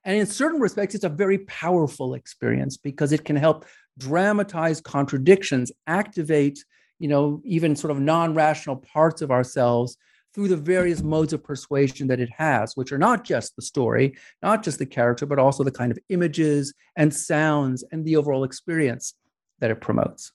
[0.05, 3.65] And in certain respects, it's a very powerful experience because it can help
[3.97, 6.63] dramatize contradictions, activate,
[6.99, 9.97] you know, even sort of non-rational parts of ourselves
[10.35, 14.15] through the various modes of persuasion that it has, which are not just the story,
[14.43, 18.43] not just the character, but also the kind of images and sounds and the overall
[18.43, 19.15] experience
[19.59, 20.31] that it promotes.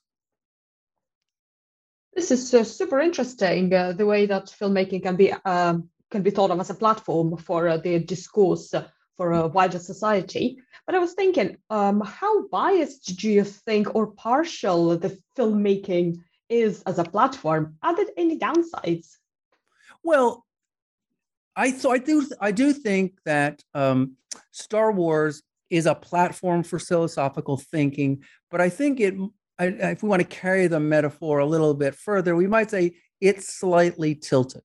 [2.14, 3.72] This is uh, super interesting.
[3.72, 7.36] Uh, the way that filmmaking can be um, can be thought of as a platform
[7.36, 8.74] for uh, the discourse
[9.20, 10.56] for a wider society.
[10.86, 16.82] But I was thinking, um, how biased do you think or partial the filmmaking is
[16.84, 17.76] as a platform?
[17.82, 19.08] Are there any downsides?
[20.02, 20.46] Well,
[21.54, 24.16] I so I do I do think that um,
[24.52, 29.14] Star Wars is a platform for philosophical thinking, but I think it.
[29.58, 32.94] I, if we want to carry the metaphor a little bit further, we might say
[33.20, 34.62] it's slightly tilted.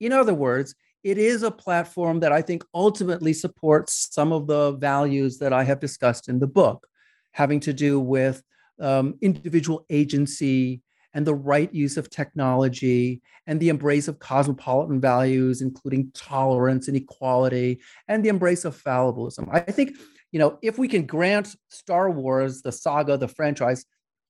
[0.00, 0.74] In other words,
[1.10, 5.64] it is a platform that I think ultimately supports some of the values that I
[5.64, 6.86] have discussed in the book,
[7.32, 8.42] having to do with
[8.78, 10.82] um, individual agency
[11.14, 16.96] and the right use of technology and the embrace of cosmopolitan values, including tolerance and
[16.96, 19.48] equality, and the embrace of fallibilism.
[19.50, 19.96] I think,
[20.30, 23.86] you know, if we can grant Star Wars, the saga, the franchise,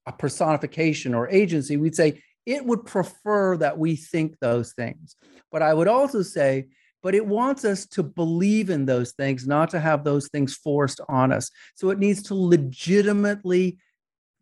[0.06, 5.16] a personification or agency, we'd say it would prefer that we think those things.
[5.52, 6.68] But I would also say,
[7.02, 11.00] but it wants us to believe in those things, not to have those things forced
[11.08, 11.50] on us.
[11.74, 13.78] So it needs to legitimately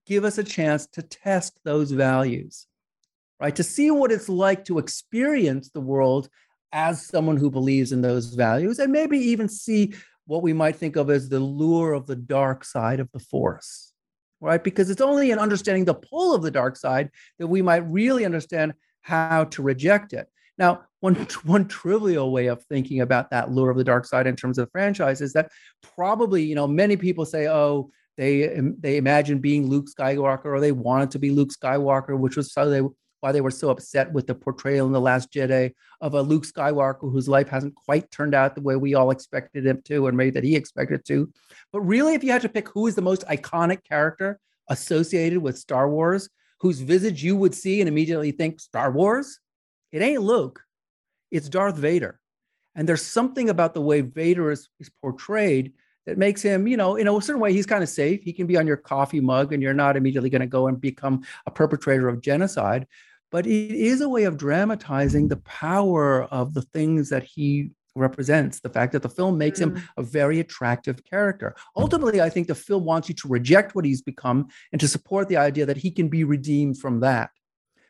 [0.06, 2.66] give us a chance to test those values,
[3.40, 3.54] right?
[3.56, 6.28] To see what it's like to experience the world
[6.72, 9.94] as someone who believes in those values, and maybe even see
[10.26, 13.92] what we might think of as the lure of the dark side of the force,
[14.40, 14.62] right?
[14.62, 18.24] Because it's only in understanding the pull of the dark side that we might really
[18.24, 20.28] understand how to reject it.
[20.58, 24.36] Now, one, one trivial way of thinking about that lure of the dark side in
[24.36, 25.50] terms of the franchise is that
[25.96, 30.72] probably, you know, many people say, oh, they they imagine being Luke Skywalker or they
[30.72, 32.80] wanted to be Luke Skywalker, which was so they
[33.20, 36.44] why they were so upset with the portrayal in the Last Jedi of a Luke
[36.44, 40.16] Skywalker whose life hasn't quite turned out the way we all expected him to, and
[40.16, 41.32] maybe that he expected to.
[41.72, 45.58] But really, if you had to pick who is the most iconic character associated with
[45.58, 46.28] Star Wars,
[46.60, 49.38] whose visage you would see and immediately think Star Wars,
[49.92, 50.62] it ain't Luke,
[51.30, 52.20] it's Darth Vader.
[52.74, 55.72] And there's something about the way Vader is, is portrayed
[56.06, 58.22] that makes him, you know, in a certain way, he's kind of safe.
[58.22, 60.80] He can be on your coffee mug and you're not immediately going to go and
[60.80, 62.86] become a perpetrator of genocide.
[63.30, 68.60] But it is a way of dramatizing the power of the things that he represents
[68.60, 69.82] the fact that the film makes him mm.
[69.96, 71.56] a very attractive character.
[71.76, 75.28] Ultimately, I think the film wants you to reject what he's become and to support
[75.28, 77.30] the idea that he can be redeemed from that.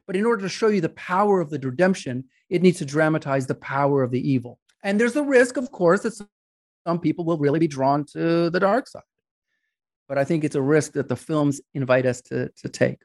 [0.07, 3.47] But in order to show you the power of the redemption, it needs to dramatize
[3.47, 4.61] the power of the evil.
[4.85, 6.15] And there's the risk, of course, that
[6.87, 9.11] some people will really be drawn to the dark side.
[10.09, 13.01] But I think it's a risk that the films invite us to, to take.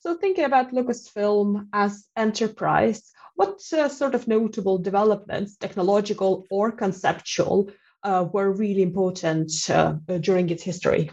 [0.00, 7.70] So, thinking about Lucasfilm as enterprise, what uh, sort of notable developments, technological or conceptual,
[8.02, 11.10] uh, were really important uh, during its history?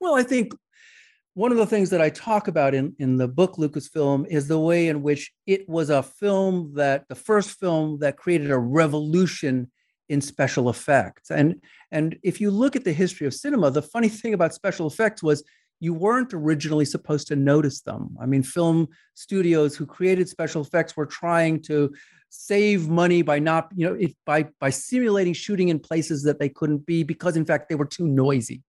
[0.00, 0.52] Well, I think
[1.34, 4.60] one of the things that I talk about in, in the book Lucasfilm is the
[4.60, 9.70] way in which it was a film that the first film that created a revolution
[10.12, 11.30] in special effects.
[11.30, 14.86] And, and if you look at the history of cinema, the funny thing about special
[14.86, 15.42] effects was
[15.80, 18.16] you weren't originally supposed to notice them.
[18.20, 21.92] I mean, film studios who created special effects were trying to
[22.28, 26.48] save money by not, you know, if, by by simulating shooting in places that they
[26.48, 28.62] couldn't be because, in fact, they were too noisy.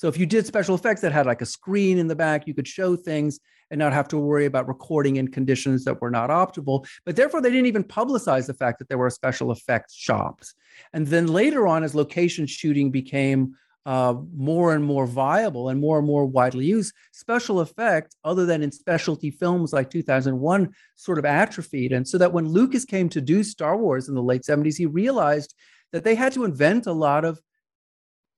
[0.00, 2.54] So if you did special effects that had like a screen in the back, you
[2.54, 3.38] could show things
[3.70, 6.86] and not have to worry about recording in conditions that were not optimal.
[7.04, 10.54] But therefore, they didn't even publicize the fact that there were special effects shops.
[10.94, 15.98] And then later on, as location shooting became uh, more and more viable and more
[15.98, 21.26] and more widely used, special effects, other than in specialty films like 2001, sort of
[21.26, 21.92] atrophied.
[21.92, 24.86] And so that when Lucas came to do Star Wars in the late 70s, he
[24.86, 25.54] realized
[25.92, 27.38] that they had to invent a lot of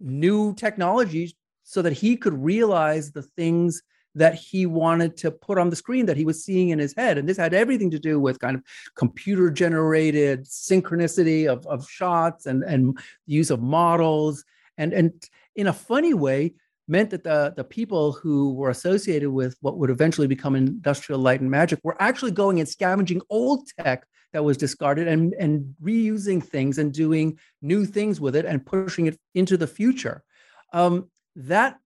[0.01, 3.83] new technologies so that he could realize the things
[4.15, 7.17] that he wanted to put on the screen that he was seeing in his head.
[7.17, 8.63] And this had everything to do with kind of
[8.95, 14.45] computer generated synchronicity of, of shots and, and use of models.
[14.77, 15.13] And, and
[15.57, 16.55] in a funny way,
[16.89, 21.41] meant that the, the people who were associated with what would eventually become industrial light
[21.41, 26.43] and magic were actually going and scavenging old tech that was discarded and, and reusing
[26.43, 30.25] things and doing new things with it and pushing it into the future.
[30.73, 31.79] Um, that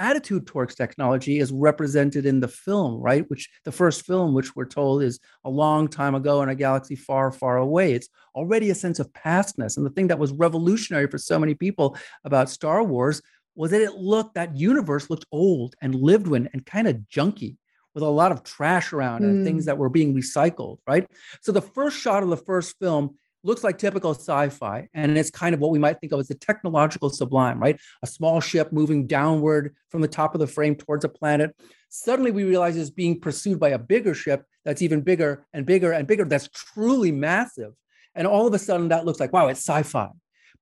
[0.00, 3.28] attitude towards technology is represented in the film, right?
[3.28, 6.96] Which the first film, which we're told is a long time ago in a galaxy
[6.96, 7.92] far, far away.
[7.92, 9.76] It's already a sense of pastness.
[9.76, 13.20] And the thing that was revolutionary for so many people about Star Wars
[13.54, 17.58] was that it looked, that universe looked old and lived in and kind of junky
[17.94, 19.24] with a lot of trash around mm.
[19.24, 19.66] and things hmm.
[19.66, 21.06] that were being recycled, right?
[21.42, 25.54] So the first shot of the first film looks like typical sci-fi and it's kind
[25.54, 27.78] of what we might think of as the technological sublime right?
[28.02, 31.54] A small ship moving downward from the top of the frame towards a planet.
[31.88, 35.92] Suddenly we realize it's being pursued by a bigger ship that's even bigger and bigger
[35.92, 37.72] and bigger that's truly massive.
[38.14, 40.08] And all of a sudden that looks like wow it's sci-fi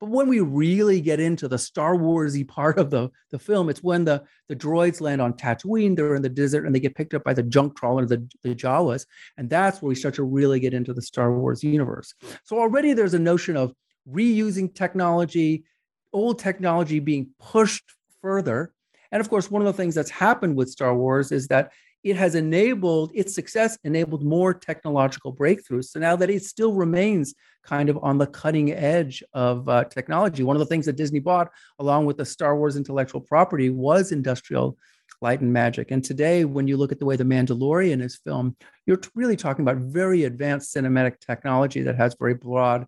[0.01, 3.83] but when we really get into the Star Warsy part of the, the film, it's
[3.83, 7.15] when the, the droids land on Tatooine, they're in the desert, and they get picked
[7.15, 9.07] up by the junk trawler, the, the Jawas.
[9.37, 12.15] And that's where we start to really get into the Star Wars universe.
[12.45, 13.75] So already there's a notion of
[14.09, 15.65] reusing technology,
[16.13, 17.85] old technology being pushed
[18.23, 18.73] further.
[19.11, 21.73] And of course, one of the things that's happened with Star Wars is that
[22.11, 25.87] it has enabled its success enabled more technological breakthroughs.
[25.87, 30.43] So now that it still remains kind of on the cutting edge of uh, technology
[30.43, 34.11] one of the things that disney bought along with the star wars intellectual property was
[34.11, 34.79] industrial
[35.21, 35.91] light and magic.
[35.91, 38.55] And today when you look at the way the mandalorian is filmed
[38.87, 42.87] you're really talking about very advanced cinematic technology that has very broad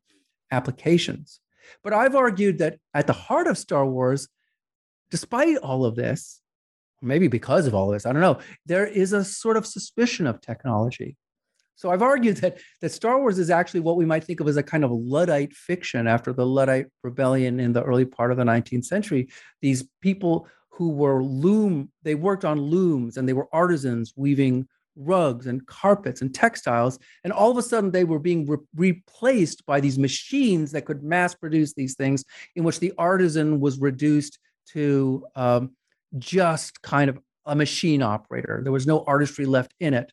[0.50, 1.40] applications.
[1.85, 4.28] But i've argued that at the heart of star wars
[5.11, 6.39] despite all of this
[7.02, 10.26] maybe because of all of this, I don't know, there is a sort of suspicion
[10.26, 11.16] of technology.
[11.76, 14.58] So I've argued that that Star Wars is actually what we might think of as
[14.58, 18.44] a kind of Luddite fiction after the Luddite rebellion in the early part of the
[18.44, 19.30] 19th century.
[19.62, 25.46] These people who were loom, they worked on looms and they were artisans weaving rugs
[25.46, 26.98] and carpets and textiles.
[27.24, 31.02] And all of a sudden, they were being re- replaced by these machines that could
[31.02, 32.24] mass produce these things,
[32.57, 34.38] in which the artisan was reduced
[34.72, 35.70] to um,
[36.18, 38.61] just kind of a machine operator.
[38.62, 40.12] There was no artistry left in it.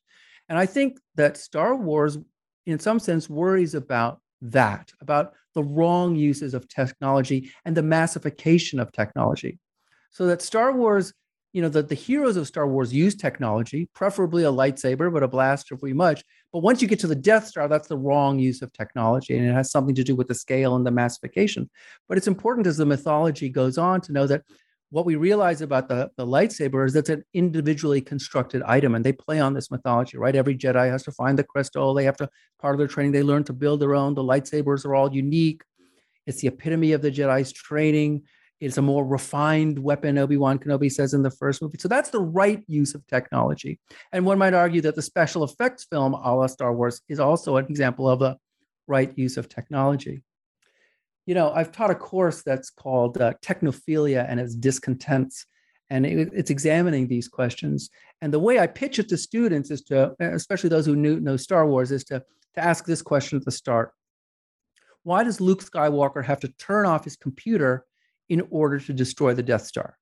[0.49, 2.17] And I think that Star Wars,
[2.65, 8.79] in some sense, worries about that, about the wrong uses of technology and the massification
[8.79, 9.59] of technology.
[10.11, 11.13] So that Star Wars,
[11.53, 15.27] you know, that the heroes of Star Wars use technology, preferably a lightsaber, but a
[15.27, 16.23] blaster if we much.
[16.53, 19.37] But once you get to the Death Star, that's the wrong use of technology.
[19.37, 21.69] And it has something to do with the scale and the massification.
[22.07, 24.43] But it's important as the mythology goes on to know that
[24.89, 29.11] what we realize about the, the lightsaber is that's an individually constructed item and they
[29.11, 30.35] play on this mythology right?
[30.35, 32.29] Every jedi has to find the crystal they have to
[32.59, 35.61] part of their training they learn to build their own the lightsabers are all unique.
[36.25, 38.23] It's the epitome of the jedi's training
[38.59, 41.77] it's a more refined weapon obi-wan kenobi says in the first movie.
[41.79, 43.79] So that's the right use of technology.
[44.11, 47.57] And one might argue that the special effects film a la star wars is also
[47.57, 48.37] an example of a
[48.87, 50.23] right use of technology
[51.27, 55.45] you know, I've taught a course that's called uh, Technophilia and its Discontents,
[55.89, 57.89] and it, it's examining these questions.
[58.21, 61.35] And the way I pitch it to students is to, especially those who knew, know
[61.35, 62.23] Star Wars, is to,
[62.55, 63.91] to ask this question at the start
[65.03, 67.85] Why does Luke Skywalker have to turn off his computer
[68.29, 69.97] in order to destroy the Death Star?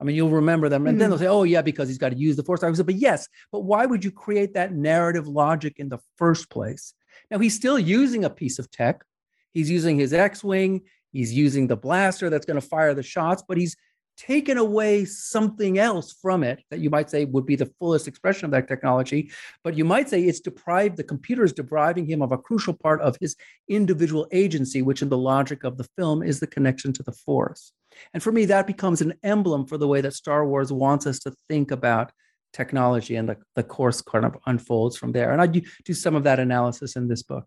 [0.00, 1.00] I mean, you'll remember them, and mm-hmm.
[1.00, 2.94] then they'll say, "Oh, yeah, because he's got to use the Force." I said, "But
[2.94, 6.94] yes, but why would you create that narrative logic in the first place?"
[7.30, 9.04] Now he's still using a piece of tech,
[9.52, 10.82] He's using his X Wing,
[11.12, 13.76] he's using the blaster that's going to fire the shots, but he's
[14.16, 18.44] taken away something else from it that you might say would be the fullest expression
[18.44, 19.30] of that technology.
[19.64, 23.00] But you might say it's deprived, the computer is depriving him of a crucial part
[23.00, 23.36] of his
[23.68, 27.72] individual agency, which in the logic of the film is the connection to the force.
[28.14, 31.18] And for me, that becomes an emblem for the way that Star Wars wants us
[31.20, 32.12] to think about
[32.52, 35.32] technology and the, the course kind of unfolds from there.
[35.32, 37.46] And I do, do some of that analysis in this book.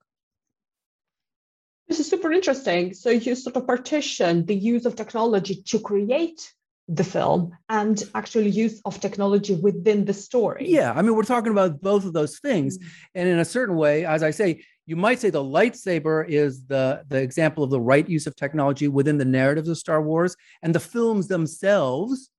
[1.87, 2.93] This is super interesting.
[2.93, 6.53] So you sort of partition the use of technology to create
[6.87, 10.67] the film and actual use of technology within the story.
[10.69, 12.89] Yeah, I mean, we're talking about both of those things, mm-hmm.
[13.15, 17.03] and in a certain way, as I say, you might say the lightsaber is the
[17.07, 20.75] the example of the right use of technology within the narratives of Star Wars, and
[20.75, 22.29] the films themselves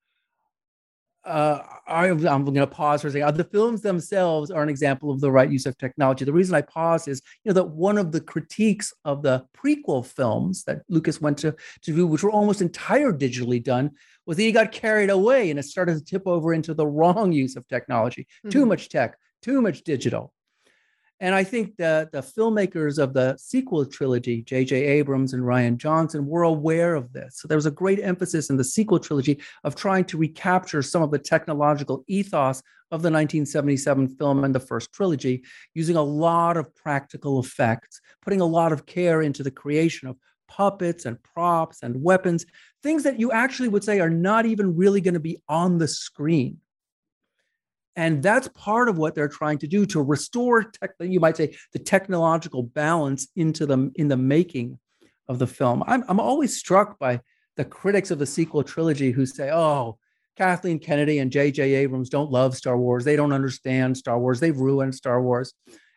[1.27, 3.37] uh, I, am going to pause for a second.
[3.37, 6.25] The films themselves are an example of the right use of technology.
[6.25, 10.07] The reason I pause is, you know, that one of the critiques of the prequel
[10.07, 13.91] films that Lucas went to, to do, which were almost entire digitally done,
[14.25, 17.33] was that he got carried away and it started to tip over into the wrong
[17.33, 18.23] use of technology.
[18.23, 18.51] Mm-hmm.
[18.51, 20.33] Too much tech, too much digital.
[21.19, 24.77] And I think that the filmmakers of the sequel trilogy, J.J.
[24.77, 27.39] Abrams and Rian Johnson, were aware of this.
[27.41, 31.03] So there was a great emphasis in the sequel trilogy of trying to recapture some
[31.03, 35.43] of the technological ethos of the 1977 film and the first trilogy,
[35.75, 40.17] using a lot of practical effects, putting a lot of care into the creation of
[40.49, 42.47] puppets and props and weapons,
[42.83, 45.89] things that you actually would say are not even really going to be on the
[45.89, 46.59] screen.
[47.97, 51.57] And that's part of what they're trying to do to restore tech, you might say
[51.73, 54.79] the technological balance into the in the making
[55.29, 55.83] of the film.
[55.87, 57.21] I'm I'm always struck by
[57.57, 59.99] the critics of the sequel trilogy who say, "Oh,
[60.37, 61.75] Kathleen Kennedy and J.J.
[61.75, 63.05] Abrams don't love Star Wars.
[63.05, 64.41] They don't understand Star Wars.
[64.41, 65.55] They've ruined Star Wars."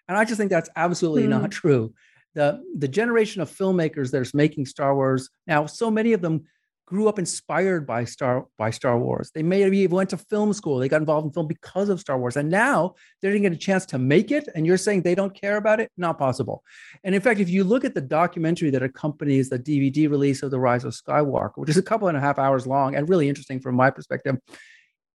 [0.07, 1.29] And I just think that's absolutely mm.
[1.29, 1.93] not true.
[2.33, 6.45] The the generation of filmmakers that's making Star Wars now, so many of them
[6.89, 9.29] grew up inspired by Star by Star Wars.
[9.31, 10.79] They may have even went to film school.
[10.79, 13.57] They got involved in film because of Star Wars, and now they didn't get a
[13.57, 14.49] chance to make it.
[14.55, 15.91] And you're saying they don't care about it?
[15.97, 16.63] Not possible.
[17.03, 20.49] And in fact, if you look at the documentary that accompanies the DVD release of
[20.49, 23.29] The Rise of Skywalker, which is a couple and a half hours long and really
[23.29, 24.37] interesting from my perspective.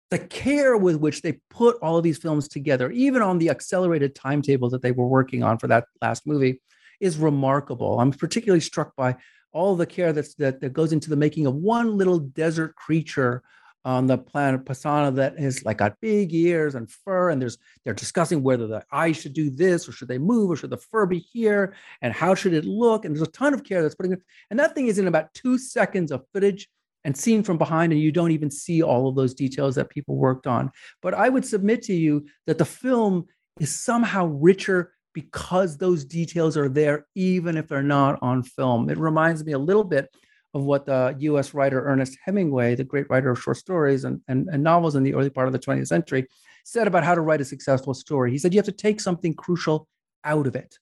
[0.09, 4.13] The care with which they put all of these films together, even on the accelerated
[4.13, 6.61] timetable that they were working on for that last movie,
[6.99, 7.97] is remarkable.
[7.97, 9.15] I'm particularly struck by
[9.53, 13.43] all the care that's that, that goes into the making of one little desert creature
[13.83, 18.43] on the planet that has like got big ears and fur, and there's they're discussing
[18.43, 21.19] whether the eyes should do this or should they move or should the fur be
[21.19, 24.21] here and how should it look, and there's a ton of care that's putting it,
[24.49, 26.67] and that thing is in about two seconds of footage
[27.03, 30.15] and seen from behind, and you don't even see all of those details that people
[30.15, 30.71] worked on.
[31.01, 33.25] But I would submit to you that the film
[33.59, 38.89] is somehow richer because those details are there, even if they're not on film.
[38.89, 40.09] It reminds me a little bit
[40.53, 44.49] of what the US writer Ernest Hemingway, the great writer of short stories and, and,
[44.51, 46.27] and, novels in the early part of the 20th century,
[46.65, 48.31] said about how to write a successful story.
[48.31, 49.87] He said, You have to take something crucial
[50.23, 50.77] out of it.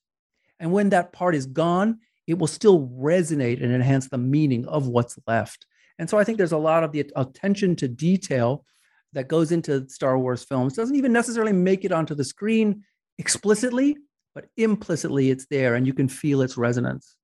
[0.58, 4.88] And when that part is gone, it will still resonate and enhance the meaning of
[4.88, 5.66] what's left.
[5.98, 8.64] And so I think there's a lot of the attention to detail
[9.12, 10.74] that goes into Star Wars films.
[10.74, 12.84] Doesn't even necessarily make it onto the screen
[13.18, 13.96] explicitly,
[14.34, 17.16] but implicitly it's there and you can feel its resonance.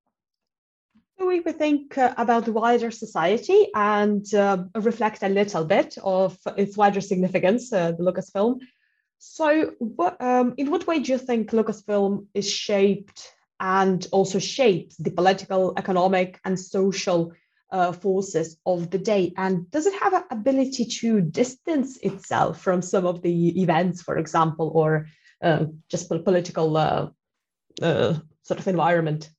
[1.17, 5.97] So we would think uh, about the wider society and uh, reflect a little bit
[6.03, 8.59] of its wider significance, uh, the Lucasfilm.
[9.17, 14.95] So, what, um, in what way do you think Lucasfilm is shaped and also shapes
[14.97, 17.33] the political, economic, and social
[17.71, 19.33] uh, forces of the day?
[19.35, 24.19] And does it have an ability to distance itself from some of the events, for
[24.19, 25.07] example, or
[25.41, 27.09] uh, just political uh,
[27.81, 29.29] uh, sort of environment?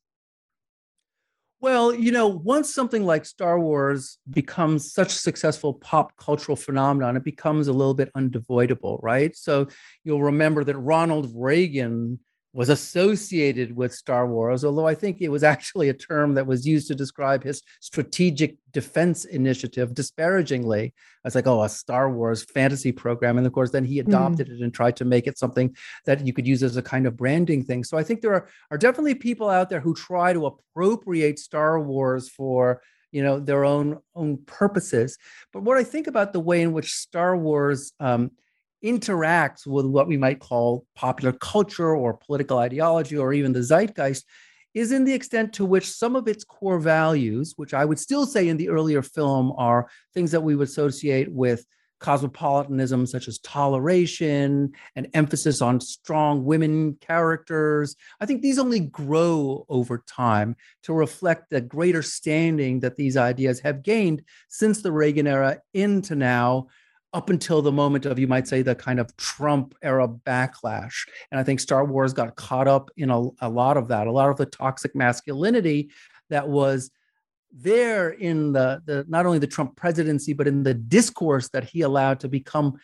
[1.61, 7.17] Well, you know, once something like Star Wars becomes such a successful pop cultural phenomenon,
[7.17, 9.37] it becomes a little bit unavoidable, right?
[9.37, 9.67] So
[10.05, 12.21] you'll remember that Ronald Reagan
[12.55, 16.67] was associated with Star Wars, although I think it was actually a term that was
[16.67, 20.95] used to describe his strategic defense initiative disparagingly.
[21.25, 23.37] It's like, oh, a Star Wars fantasy program.
[23.37, 24.09] And of course, then he mm-hmm.
[24.09, 24.55] adopted mm.
[24.55, 25.77] it and tried to make it something
[26.07, 27.85] that you could use as a kind of branding thing.
[27.85, 31.79] So I think there are, are definitely people out there who try to appropriate Star
[31.81, 32.81] Wars for
[33.13, 35.17] you know their own own purposes
[35.55, 38.31] but what i think about the way in which star wars um,
[38.85, 44.25] interacts with what we might call popular culture or political ideology or even the zeitgeist
[44.75, 48.27] is in the extent to which some of its core values, which I would still
[48.27, 51.65] say in the earlier film are things that we would associate with
[52.01, 57.97] cosmopolitanism, such as toleration and emphasis on strong women characters.
[58.21, 63.61] I think these only grow over time to reflect the greater standing that these ideas
[63.61, 66.69] have gained since the Reagan era into now,
[67.13, 71.07] up until the moment of, you might say, the kind of Trump era backlash.
[71.31, 74.13] And I think Star Wars got caught up in a, a lot of that, a
[74.13, 75.91] lot of the toxic masculinity
[76.29, 76.91] that was
[77.51, 81.81] there in the, the not only the Trump presidency, but in the discourse that he
[81.81, 82.79] allowed to become,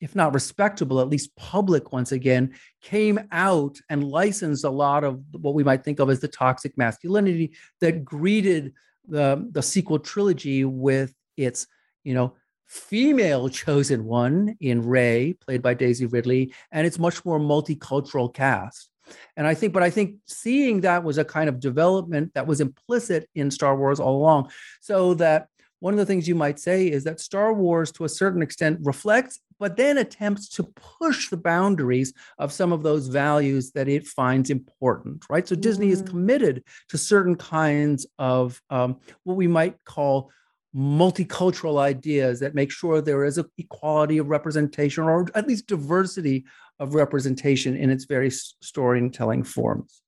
[0.00, 2.52] if not respectable, at least public once again,
[2.82, 6.76] came out and licensed a lot of what we might think of as the toxic
[6.76, 8.74] masculinity that greeted
[9.08, 11.66] the, the sequel trilogy with its,
[12.04, 12.34] you know,
[12.70, 18.88] female chosen one in Rey, played by Daisy Ridley, and it's much more multicultural cast.
[19.36, 22.60] And I think, but I think seeing that was a kind of development that was
[22.60, 24.52] implicit in Star Wars all along.
[24.80, 25.48] So that
[25.80, 28.78] one of the things you might say is that Star Wars, to a certain extent,
[28.82, 34.06] reflects, but then attempts to push the boundaries of some of those values that it
[34.06, 35.48] finds important, right?
[35.48, 35.60] So mm.
[35.60, 36.08] Disney is mm.
[36.08, 40.30] committed to certain kinds of um, what we might call
[40.74, 46.44] multicultural ideas that make sure there is a equality of representation or at least diversity
[46.78, 50.02] of representation in its various storytelling forms.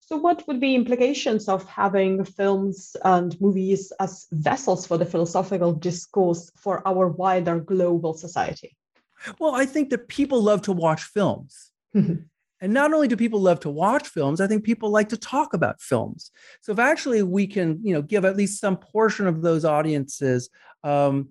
[0.00, 5.74] So, what would be implications of having films and movies as vessels for the philosophical
[5.74, 8.74] discourse for our wider global society?
[9.38, 11.72] Well, I think that people love to watch films.
[11.94, 12.22] Mm-hmm.
[12.60, 15.54] And not only do people love to watch films, I think people like to talk
[15.54, 16.30] about films.
[16.60, 20.50] So if actually we can, you know, give at least some portion of those audiences
[20.82, 21.28] um,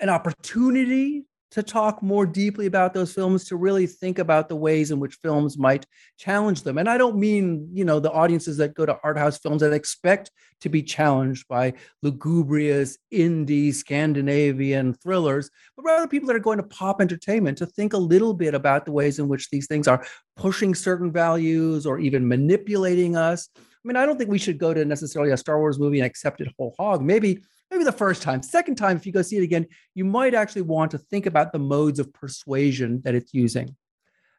[0.00, 4.90] an opportunity to talk more deeply about those films to really think about the ways
[4.90, 5.86] in which films might
[6.18, 6.78] challenge them.
[6.78, 9.72] And i don't mean you know the audiences that go to art house films that
[9.72, 10.30] expect
[10.60, 11.72] to be challenged by
[12.02, 17.92] lugubrious indie scandinavian thrillers but rather people that are going to pop entertainment to think
[17.92, 20.04] a little bit about the ways in which these things are
[20.36, 23.48] pushing certain values or even manipulating us.
[23.56, 26.06] I mean i don't think we should go to necessarily a star wars movie and
[26.06, 27.02] accept it whole hog.
[27.02, 28.42] Maybe maybe the first time.
[28.42, 31.52] Second time, if you go see it again, you might actually want to think about
[31.52, 33.76] the modes of persuasion that it's using.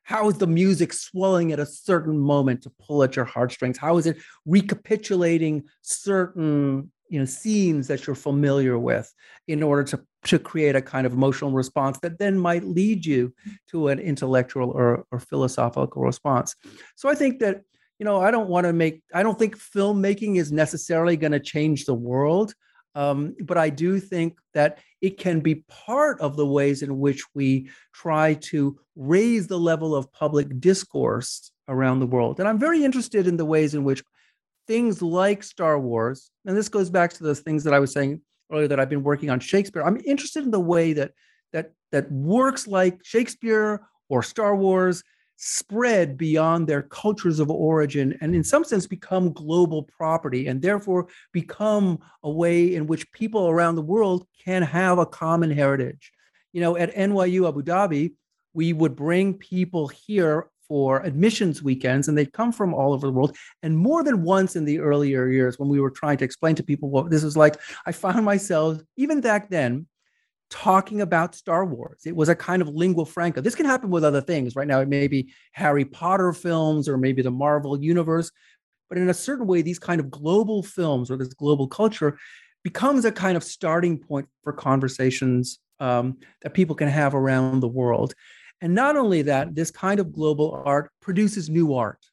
[0.03, 3.77] How is the music swelling at a certain moment to pull at your heartstrings?
[3.77, 9.13] How is it recapitulating certain you know scenes that you're familiar with
[9.47, 13.33] in order to to create a kind of emotional response that then might lead you
[13.71, 16.55] to an intellectual or, or philosophical response.
[16.95, 17.61] So I think that
[17.99, 21.39] you know I don't want to make I don't think filmmaking is necessarily going to
[21.39, 22.53] change the world.
[22.95, 27.23] Um, but I do think that it can be part of the ways in which
[27.33, 32.39] we try to raise the level of public discourse around the world.
[32.39, 34.03] And I'm very interested in the ways in which
[34.67, 38.21] things like Star Wars, and this goes back to those things that I was saying
[38.51, 39.83] earlier that I've been working on Shakespeare.
[39.83, 41.11] I'm interested in the way that
[41.53, 45.03] that that works like Shakespeare or Star Wars
[45.41, 51.07] spread beyond their cultures of origin and in some sense become global property and therefore
[51.31, 56.11] become a way in which people around the world can have a common heritage.
[56.51, 58.13] You know at nyu abu dhabi
[58.53, 63.13] we would bring people here for admissions weekends and they'd come from all over the
[63.13, 63.35] world.
[63.63, 66.63] And more than once in the earlier years when we were trying to explain to
[66.63, 69.87] people what this was like i found myself even back then
[70.49, 72.01] talking about Star Wars.
[72.05, 73.41] It was a kind of lingua franca.
[73.41, 74.55] This can happen with other things.
[74.55, 78.31] Right now, it may be Harry Potter films or maybe the Marvel universe.
[78.89, 82.17] But in a certain way, these kind of global films or this global culture
[82.63, 87.67] becomes a kind of starting point for conversations um, that people can have around the
[87.67, 88.13] world.
[88.61, 92.03] And not only that, this kind of global art produces new art.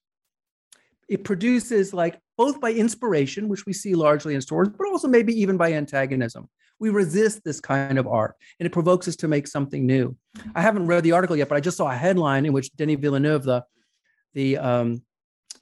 [1.09, 5.09] it produces like both by inspiration, which we see largely in Star Wars, but also
[5.09, 6.49] maybe even by antagonism.
[6.79, 10.17] We resist this kind of art and it provokes us to make something new.
[10.55, 12.99] I haven't read the article yet, but I just saw a headline in which Denis
[13.01, 13.65] Villeneuve, the,
[14.35, 15.03] the um,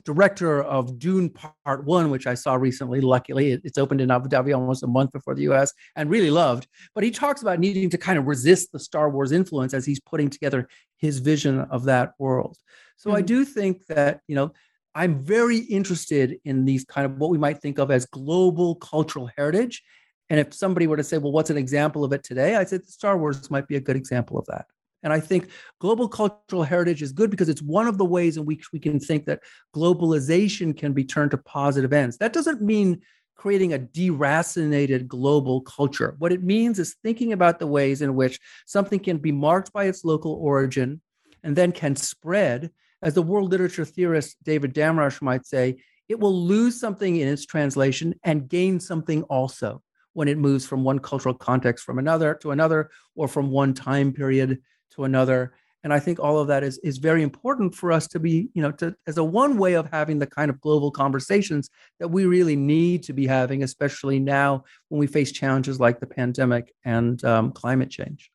[0.04, 1.30] director of Dune
[1.64, 3.00] Part One, which I saw recently.
[3.00, 6.66] Luckily, it's opened in Abu Dhabi almost a month before the US and really loved.
[6.94, 10.00] But he talks about needing to kind of resist the Star Wars influence as he's
[10.00, 12.58] putting together his vision of that world.
[12.96, 13.18] So mm-hmm.
[13.18, 14.52] I do think that, you know,
[14.94, 19.28] I'm very interested in these kind of what we might think of as global cultural
[19.36, 19.82] heritage.
[20.30, 22.56] And if somebody were to say, well, what's an example of it today?
[22.56, 24.66] I said Star Wars might be a good example of that.
[25.02, 25.50] And I think
[25.80, 28.98] global cultural heritage is good because it's one of the ways in which we can
[28.98, 29.42] think that
[29.76, 32.16] globalization can be turned to positive ends.
[32.16, 33.02] That doesn't mean
[33.36, 36.14] creating a deracinated global culture.
[36.18, 39.84] What it means is thinking about the ways in which something can be marked by
[39.84, 41.02] its local origin
[41.42, 42.70] and then can spread.
[43.02, 45.76] As the world literature theorist David Damrosch might say,
[46.08, 49.82] it will lose something in its translation and gain something also
[50.14, 54.12] when it moves from one cultural context from another to another or from one time
[54.12, 54.60] period
[54.92, 55.52] to another.
[55.82, 58.62] And i think all of that is is very important for us to be you
[58.62, 61.68] know to as a one way of having the kind of global conversations
[62.00, 66.06] that we really need to be having especially now when we face challenges like the
[66.06, 68.30] pandemic and um, climate change.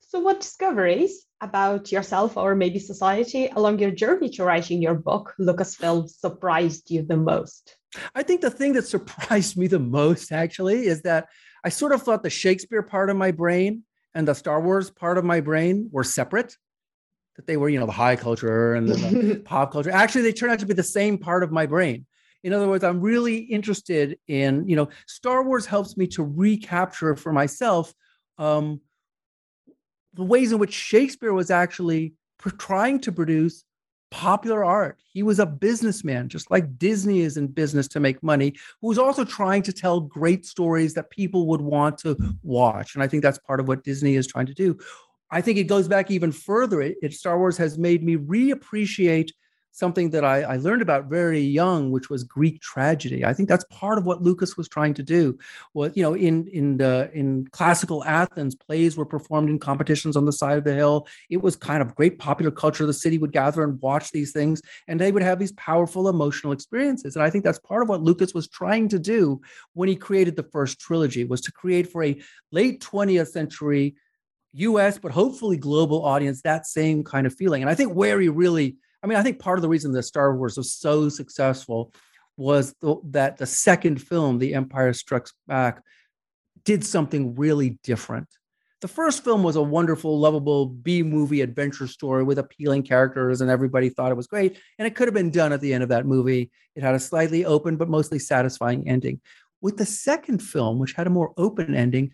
[0.00, 5.34] So what discoveries about yourself or maybe society along your journey to writing your book
[5.38, 7.76] lucasfilm surprised you the most
[8.14, 11.28] i think the thing that surprised me the most actually is that
[11.64, 13.82] i sort of thought the shakespeare part of my brain
[14.14, 16.56] and the Star Wars part of my brain were separate.
[17.36, 19.90] That they were, you know, the high culture and the pop culture.
[19.90, 22.04] Actually, they turn out to be the same part of my brain.
[22.42, 27.14] In other words, I'm really interested in, you know, Star Wars helps me to recapture
[27.14, 27.92] for myself
[28.38, 28.80] um,
[30.14, 32.14] the ways in which Shakespeare was actually
[32.58, 33.64] trying to produce
[34.10, 34.98] popular art.
[35.12, 38.98] He was a businessman, just like Disney is in business to make money, who was
[38.98, 42.94] also trying to tell great stories that people would want to watch.
[42.94, 44.78] And I think that's part of what Disney is trying to do.
[45.30, 46.80] I think it goes back even further.
[46.80, 49.30] It, it Star Wars has made me reappreciate
[49.78, 53.24] something that I, I, learned about very young, which was Greek tragedy.
[53.24, 55.38] I think that's part of what Lucas was trying to do.
[55.74, 60.24] Was you know, in in the in classical Athens, plays were performed in competitions on
[60.24, 61.06] the side of the hill.
[61.30, 62.86] It was kind of great popular culture.
[62.86, 66.52] The city would gather and watch these things, and they would have these powerful emotional
[66.52, 67.16] experiences.
[67.16, 69.40] And I think that's part of what Lucas was trying to do
[69.74, 72.20] when he created the first trilogy, was to create for a
[72.50, 73.94] late 20th century
[74.54, 77.62] US, but hopefully global audience, that same kind of feeling.
[77.62, 80.02] And I think where he really I mean, I think part of the reason that
[80.02, 81.92] Star Wars was so successful
[82.36, 85.82] was the, that the second film, The Empire Strikes Back,
[86.64, 88.28] did something really different.
[88.80, 93.50] The first film was a wonderful, lovable B movie adventure story with appealing characters, and
[93.50, 94.56] everybody thought it was great.
[94.78, 96.50] And it could have been done at the end of that movie.
[96.76, 99.20] It had a slightly open but mostly satisfying ending.
[99.60, 102.12] With the second film, which had a more open ending,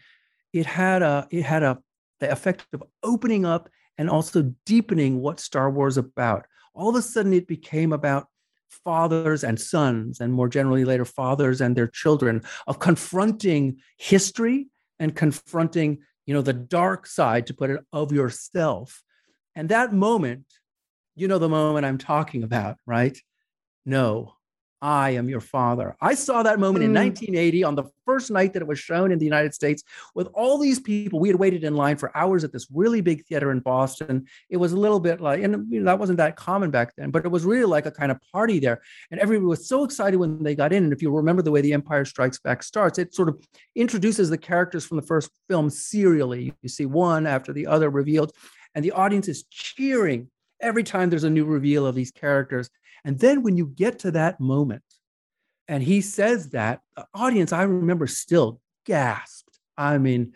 [0.55, 1.78] it had a it had a
[2.20, 3.68] the effect of opening up
[3.99, 8.29] and also deepening what Star Wars about all of a sudden it became about
[8.68, 14.68] fathers and sons, and more generally later, fathers and their children, of confronting history
[14.99, 19.03] and confronting, you know, the dark side, to put it, of yourself.
[19.55, 20.47] And that moment,
[21.14, 23.16] you know, the moment I'm talking about, right?
[23.87, 24.35] No,
[24.85, 25.97] I am your father.
[26.03, 26.89] I saw that moment mm.
[26.89, 29.82] in 1980 on the first night that it was shown in the United States
[30.14, 31.18] with all these people.
[31.18, 34.26] We had waited in line for hours at this really big theater in Boston.
[34.51, 37.11] It was a little bit like, and you know, that wasn't that common back then,
[37.11, 38.82] but it was really like a kind of party there.
[39.11, 40.85] And everybody was so excited when they got in.
[40.85, 43.43] And if you remember the way The Empire Strikes Back starts, it sort of
[43.74, 46.53] introduces the characters from the first film serially.
[46.61, 48.32] You see one after the other revealed,
[48.74, 50.28] and the audience is cheering
[50.65, 52.71] every time there's a new reveal of these characters.
[53.05, 54.83] And then when you get to that moment
[55.69, 59.59] and he says that, the audience, I remember still gasped.
[59.77, 60.33] I mean,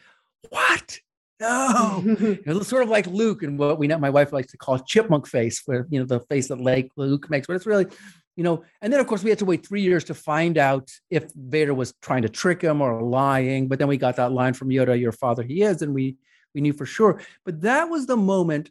[0.50, 1.00] what?
[1.40, 4.58] No, it was sort of like Luke and what we know my wife likes to
[4.58, 7.86] call chipmunk face, where you know the face that like Luke makes, but it's really,
[8.34, 10.90] you know, and then of course we had to wait three years to find out
[11.10, 13.68] if Vader was trying to trick him or lying.
[13.68, 16.16] But then we got that line from Yoda, "Your father he is," and we
[16.56, 17.20] we knew for sure.
[17.44, 18.70] But that was the moment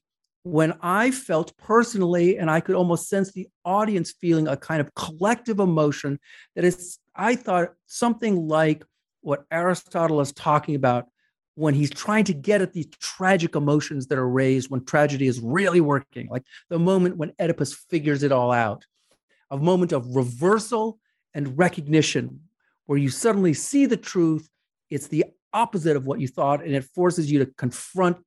[0.51, 4.93] when I felt personally, and I could almost sense the audience feeling a kind of
[4.95, 6.19] collective emotion
[6.55, 8.83] that is, I thought, something like
[9.21, 11.07] what Aristotle is talking about
[11.55, 15.39] when he's trying to get at these tragic emotions that are raised when tragedy is
[15.39, 18.85] really working, like the moment when Oedipus figures it all out,
[19.51, 20.99] a moment of reversal
[21.33, 22.39] and recognition
[22.85, 24.47] where you suddenly see the truth.
[24.89, 28.17] It's the opposite of what you thought, and it forces you to confront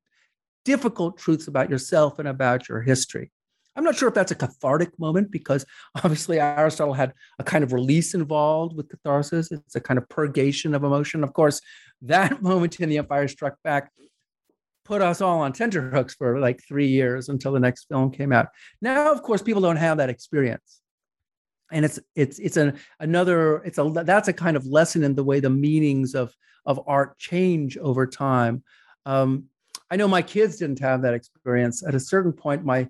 [0.65, 3.31] difficult truths about yourself and about your history.
[3.75, 7.73] I'm not sure if that's a cathartic moment because obviously Aristotle had a kind of
[7.73, 9.51] release involved with catharsis.
[9.51, 11.23] It's a kind of purgation of emotion.
[11.23, 11.61] Of course,
[12.01, 13.91] that moment in The Empire Struck Back
[14.83, 18.47] put us all on tenterhooks for like three years until the next film came out.
[18.81, 20.81] Now, of course, people don't have that experience.
[21.71, 25.23] And it's it's it's an another it's a that's a kind of lesson in the
[25.23, 26.33] way the meanings of
[26.65, 28.63] of art change over time.
[29.05, 29.45] Um,
[29.91, 31.85] I know my kids didn't have that experience.
[31.85, 32.87] At a certain point, my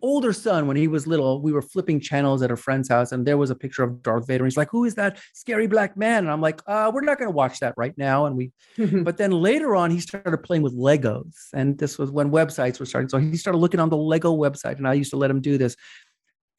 [0.00, 3.26] older son, when he was little, we were flipping channels at a friend's house, and
[3.26, 4.44] there was a picture of Darth Vader.
[4.44, 7.18] And he's like, "Who is that scary black man?" And I'm like, uh, "We're not
[7.18, 8.52] going to watch that right now." And we,
[9.02, 12.86] but then later on, he started playing with Legos, and this was when websites were
[12.86, 13.08] starting.
[13.08, 15.58] So he started looking on the Lego website, and I used to let him do
[15.58, 15.76] this.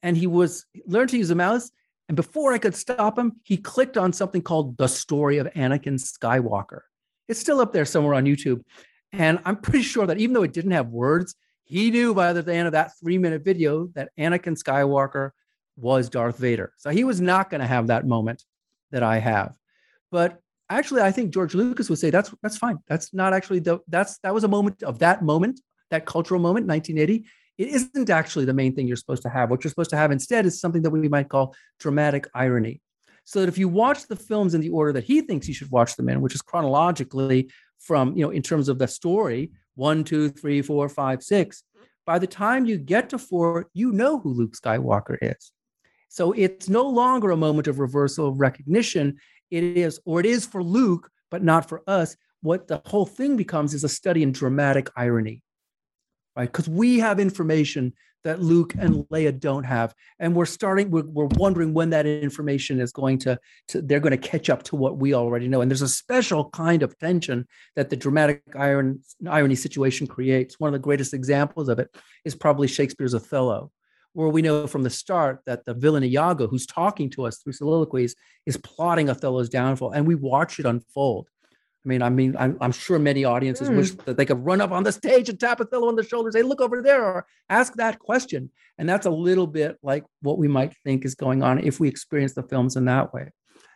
[0.01, 1.72] And he was learned to use a mouse.
[2.09, 5.97] And before I could stop him, he clicked on something called "The Story of Anakin
[5.97, 6.82] Skywalker."
[7.30, 8.61] It's still up there somewhere on YouTube.
[9.14, 12.53] And I'm pretty sure that even though it didn't have words, he knew by the
[12.53, 15.30] end of that three minute video that Anakin Skywalker
[15.78, 16.74] was Darth Vader.
[16.78, 18.43] So he was not going to have that moment
[18.91, 19.55] that I have.
[20.11, 20.39] But
[20.70, 22.80] actually, I think George Lucas would say that's that's fine.
[22.88, 25.59] That's not actually the that's that was a moment of that moment,
[25.91, 27.26] that cultural moment, 1980.
[27.59, 29.51] It isn't actually the main thing you're supposed to have.
[29.51, 32.82] What you're supposed to have instead is something that we might call dramatic irony.
[33.26, 35.72] So that if you watch the films in the order that he thinks you should
[35.72, 37.49] watch them in, which is chronologically
[37.84, 41.64] from, you know, in terms of the story, one, two, three, four, five, six.
[42.06, 45.52] By the time you get to four, you know who Luke Skywalker is.
[46.10, 49.18] So it's no longer a moment of reversal of recognition.
[49.52, 52.16] It is, or it is for Luke, but not for us.
[52.42, 55.42] What the whole thing becomes is a study in dramatic irony,
[56.36, 56.52] right?
[56.52, 59.93] Because we have information that Luke and Leia don't have.
[60.19, 64.11] And we're starting, we're, we're wondering when that information is going to, to, they're going
[64.11, 65.61] to catch up to what we already know.
[65.61, 70.59] And there's a special kind of tension that the dramatic iron, irony situation creates.
[70.59, 71.89] One of the greatest examples of it
[72.26, 73.71] is probably Shakespeare's Othello,
[74.13, 77.53] where we know from the start that the villain Iago, who's talking to us through
[77.53, 78.15] soliloquies,
[78.45, 79.91] is plotting Othello's downfall.
[79.91, 81.30] And we watch it unfold.
[81.86, 83.76] I mean, I mean, I'm, I'm sure many audiences mm.
[83.76, 86.32] wish that they could run up on the stage and tap Othello on the shoulder,
[86.32, 88.50] say, "Look over there," or ask that question.
[88.78, 91.90] And that's a little bit like what we might think is going on if we
[91.90, 93.32] experience the films in that way.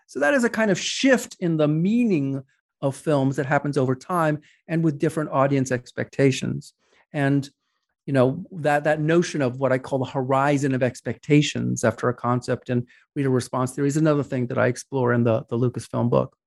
[0.08, 2.44] So that is a kind of shift in the meaning
[2.82, 6.74] of films that happens over time and with different audience expectations.
[7.12, 7.50] And
[8.06, 12.14] you know that that notion of what I call the horizon of expectations after a
[12.14, 12.88] concept and
[13.18, 16.38] reader response theory is another thing that I explore in the the Lucasfilm book.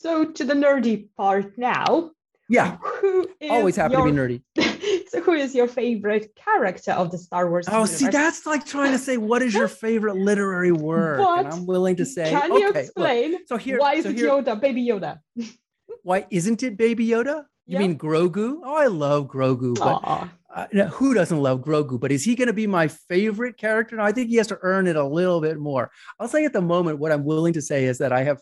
[0.00, 2.12] So to the nerdy part now.
[2.48, 2.78] Yeah.
[2.78, 5.06] Who always happy your, to be nerdy.
[5.10, 7.68] so who is your favorite character of the Star Wars?
[7.68, 7.96] Oh, universe?
[7.96, 11.18] see, that's like trying to say what is your favorite literary work?
[11.18, 12.30] But and I'm willing to say.
[12.30, 13.32] Can okay, you explain?
[13.32, 15.18] Look, so here, why is so it here, Yoda, Baby Yoda?
[16.02, 17.44] why isn't it Baby Yoda?
[17.66, 18.58] You mean Grogu?
[18.64, 22.00] Oh, I love Grogu, but uh, who doesn't love Grogu?
[22.00, 23.94] But is he going to be my favorite character?
[23.94, 25.92] No, I think he has to earn it a little bit more.
[26.18, 28.40] I'll say at the moment, what I'm willing to say is that I have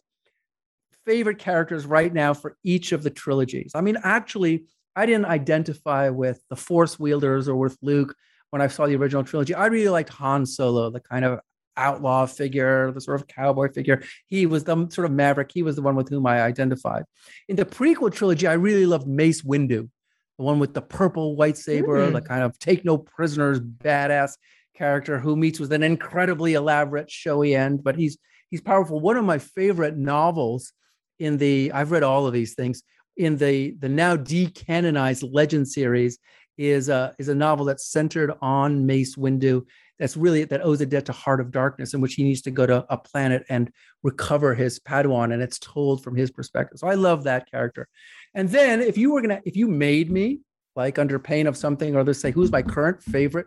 [1.09, 3.73] favorite characters right now for each of the trilogies.
[3.75, 8.15] I mean, actually, I didn't identify with the Force wielders or with Luke
[8.51, 9.55] when I saw the original trilogy.
[9.55, 11.41] I really liked Han Solo, the kind of
[11.79, 14.03] outlaw figure, the sort of cowboy figure.
[14.27, 15.51] He was the sort of maverick.
[15.51, 17.05] He was the one with whom I identified.
[17.49, 19.89] In the prequel trilogy, I really loved Mace Windu,
[20.37, 22.13] the one with the purple lightsaber, mm.
[22.13, 24.37] the kind of take no prisoners, badass
[24.75, 28.19] character who meets with an incredibly elaborate, showy end, but he's
[28.51, 29.01] he's powerful.
[29.01, 30.75] One of my favorite novels
[31.19, 32.83] in the I've read all of these things
[33.19, 36.19] in the the now decanonized Legend series
[36.57, 39.67] is a is a novel that's centered on Mace Windu.
[39.99, 42.51] That's really that owes a debt to Heart of Darkness, in which he needs to
[42.51, 43.71] go to a planet and
[44.03, 46.79] recover his Padawan, and it's told from his perspective.
[46.79, 47.89] So I love that character.
[48.35, 50.41] And then if you were gonna, if you made me
[50.77, 53.47] like under pain of something or let's say who's my current favorite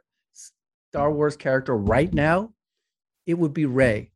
[0.91, 2.51] Star Wars character right now,
[3.25, 4.11] it would be Rey,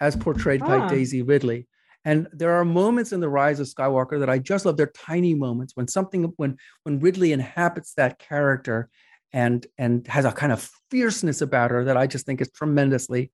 [0.00, 0.66] as portrayed ah.
[0.66, 1.66] by Daisy Ridley.
[2.04, 4.76] And there are moments in the rise of Skywalker that I just love.
[4.76, 8.88] They're tiny moments when something when when Ridley inhabits that character
[9.32, 13.30] and and has a kind of fierceness about her that I just think is tremendously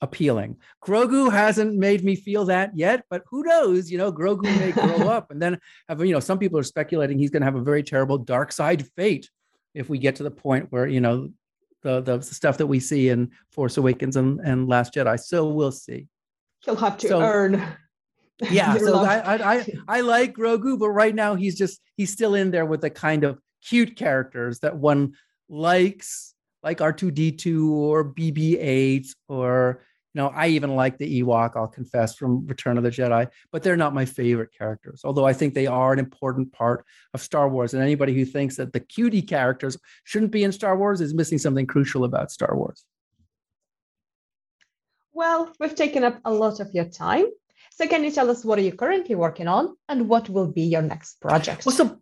[0.00, 0.56] appealing.
[0.82, 3.90] Grogu hasn't made me feel that yet, but who knows?
[3.90, 7.18] You know, Grogu may grow up and then have, you know, some people are speculating
[7.18, 9.28] he's going to have a very terrible dark side fate
[9.74, 11.30] if we get to the point where, you know,
[11.82, 15.18] the, the stuff that we see in Force Awakens and, and Last Jedi.
[15.18, 16.06] So we'll see.
[16.60, 17.62] He'll have to so, earn
[18.50, 22.50] yeah so I, I i like grogu but right now he's just he's still in
[22.50, 25.14] there with the kind of cute characters that one
[25.48, 29.80] likes like r2d2 or bb8 or
[30.14, 33.62] You know, I even like the Ewok, I'll confess, from Return of the Jedi, but
[33.62, 36.84] they're not my favorite characters, although I think they are an important part
[37.14, 37.74] of Star Wars.
[37.74, 41.38] And anybody who thinks that the cutie characters shouldn't be in Star Wars is missing
[41.38, 42.84] something crucial about Star Wars.
[45.12, 47.26] Well, we've taken up a lot of your time.
[47.78, 50.62] So, can you tell us what are you currently working on and what will be
[50.62, 51.64] your next project?
[51.64, 52.00] Well, so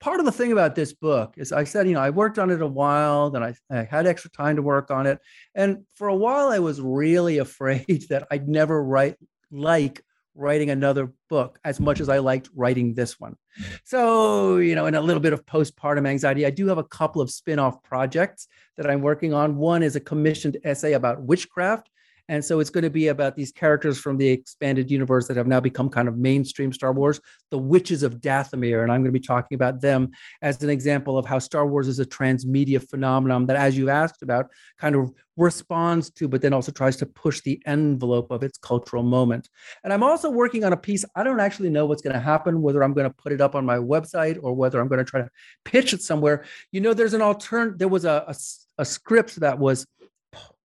[0.00, 2.50] part of the thing about this book is I said, you know, I worked on
[2.50, 5.20] it a while, then I, I, had extra time to work on it.
[5.54, 9.14] And for a while, I was really afraid that I'd never write
[9.52, 10.02] like
[10.34, 13.36] writing another book as much as I liked writing this one.
[13.84, 17.22] So, you know, in a little bit of postpartum anxiety, I do have a couple
[17.22, 19.58] of spin off projects that I'm working on.
[19.58, 21.88] One is a commissioned essay about witchcraft
[22.28, 25.46] and so it's going to be about these characters from the expanded universe that have
[25.46, 27.20] now become kind of mainstream Star Wars,
[27.50, 28.82] the Witches of Dathomir.
[28.82, 30.10] And I'm going to be talking about them
[30.42, 34.22] as an example of how Star Wars is a transmedia phenomenon that, as you asked
[34.22, 38.58] about, kind of responds to, but then also tries to push the envelope of its
[38.58, 39.48] cultural moment.
[39.82, 41.04] And I'm also working on a piece.
[41.14, 43.54] I don't actually know what's going to happen, whether I'm going to put it up
[43.54, 45.30] on my website or whether I'm going to try to
[45.64, 46.44] pitch it somewhere.
[46.72, 48.34] You know, there's an alternate, there was a, a,
[48.82, 49.86] a script that was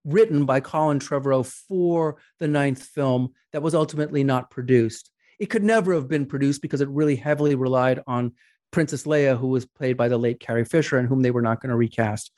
[0.05, 5.09] written by Colin Trevorrow for the ninth film that was ultimately not produced.
[5.39, 8.33] It could never have been produced because it really heavily relied on
[8.71, 11.61] Princess Leia, who was played by the late Carrie Fisher, and whom they were not
[11.61, 12.31] going to recast.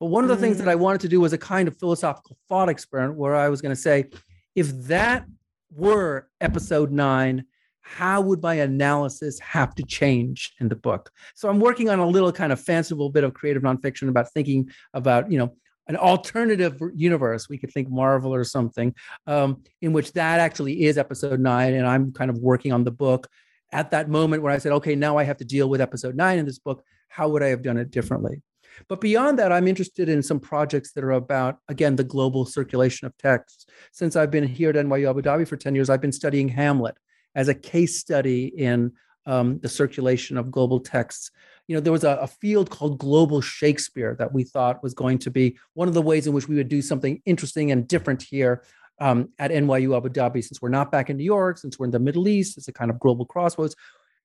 [0.00, 0.40] But one of the mm.
[0.40, 0.80] things that I mm.
[0.80, 3.80] wanted to do was a kind of philosophical thought experiment where I was going to
[3.80, 4.06] say,
[4.54, 5.26] if that
[5.74, 7.44] were episode nine,
[7.82, 11.10] how would my analysis have to change in the book?
[11.34, 14.70] So I'm working on a little kind of fanciful bit of creative nonfiction about thinking
[14.94, 15.54] about, you know,
[15.88, 17.48] an alternative universe.
[17.48, 18.94] We could think Marvel or something,
[19.26, 21.74] um, in which that actually is episode nine.
[21.74, 23.28] And I'm kind of working on the book
[23.72, 26.38] at that moment where I said, okay, now I have to deal with episode nine
[26.38, 26.84] in this book.
[27.08, 28.42] How would I have done it differently?
[28.88, 33.06] But beyond that, I'm interested in some projects that are about, again, the global circulation
[33.06, 33.66] of texts.
[33.92, 36.94] Since I've been here at NYU Abu Dhabi for 10 years, I've been studying Hamlet
[37.34, 38.92] as a case study in
[39.26, 41.30] um, the circulation of global texts
[41.72, 45.16] you know, there was a, a, field called global Shakespeare that we thought was going
[45.20, 48.20] to be one of the ways in which we would do something interesting and different
[48.20, 48.62] here
[49.00, 50.44] um, at NYU Abu Dhabi.
[50.44, 52.74] Since we're not back in New York, since we're in the Middle East, it's a
[52.74, 53.74] kind of global crossroads.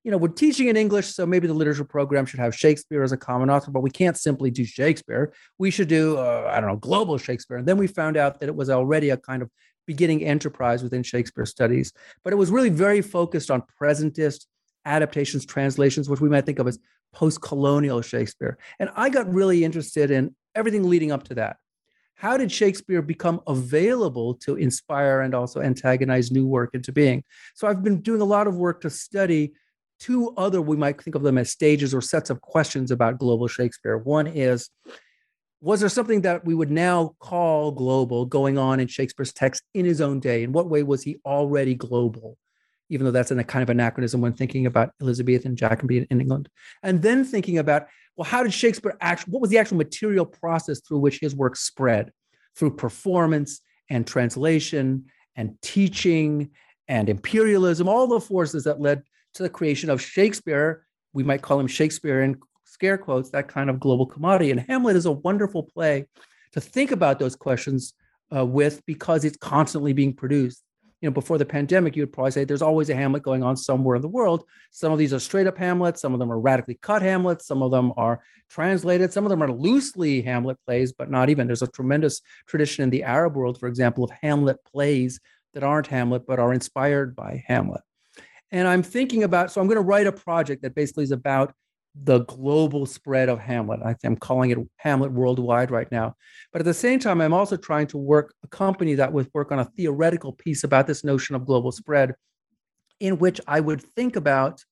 [0.04, 3.14] You know, we're teaching in English, so maybe the literature program should have Shakespeare as
[3.14, 5.32] a common author, but we can't simply do Shakespeare.
[5.58, 7.56] We should do, uh, I don't know, global Shakespeare.
[7.56, 9.50] And then we found out that it was already a kind of
[9.86, 11.94] beginning enterprise within Shakespeare studies,
[12.26, 14.48] but it was really very focused on presentist
[14.88, 16.80] adaptations, translations, which we might think of as
[17.14, 18.58] post colonial Shakespeare.
[18.80, 21.58] And I got really interested in everything leading up to that.
[22.16, 27.24] How did Shakespeare become available to inspire and also antagonize new work into being?
[27.54, 29.54] So I've been doing a lot of work to study
[30.00, 33.48] two other, we might think of them as stages or sets of questions about global
[33.48, 33.98] Shakespeare.
[33.98, 34.70] One is,
[35.62, 39.86] was there something that we would now call global going on in Shakespeare's text in
[39.86, 40.44] his own day?
[40.44, 42.38] In what way was he already global?
[42.90, 46.50] Even though that's in a kind of anachronism when thinking about Elizabethan Jacobean in England.
[46.84, 50.80] And then thinking about, well, how did Shakespeare actually, what was the actual material process
[50.80, 52.12] through which his work spread?
[52.56, 56.52] Through performance and translation and teaching
[56.88, 60.86] and imperialism, all the forces that led to the creation of Shakespeare.
[61.14, 64.52] We might call him Shakespeare in scare quotes, that kind of global commodity.
[64.52, 66.06] And Hamlet is a wonderful play
[66.54, 67.94] to think about those questions
[68.36, 70.64] uh, with because it's constantly being produced
[71.02, 73.56] you know, before the pandemic, you would probably say there's always a Hamlet going on
[73.56, 74.46] somewhere in the world.
[74.72, 77.62] Some of these are straight up Hamlets, some of them are radically cut Hamlets, some
[77.62, 81.46] of them are translated, some of them are loosely Hamlet plays, but not even.
[81.46, 85.20] There's a tremendous tradition in the Arab world, for example, of Hamlet plays
[85.54, 87.82] that aren't Hamlet but are inspired by Hamlet.
[88.52, 91.54] And I'm thinking about, so I'm going to write a project that basically is about
[92.04, 93.80] the global spread of Hamlet.
[93.84, 96.16] I, am calling it Hamlet worldwide right now.
[96.52, 99.60] But at the same time, I'm also trying to work accompany that with work on
[99.60, 102.16] a theoretical piece about this notion of global spread,
[103.00, 104.64] in which I would think about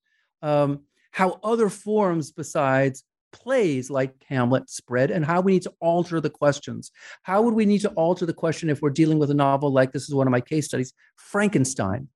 [0.41, 6.21] um, how other forms besides plays like Hamlet spread and how we need to alter
[6.21, 6.91] the questions.
[7.23, 9.91] How would we need to alter the question if we're dealing with a novel like
[9.91, 12.07] this is one of my case studies, Frankenstein,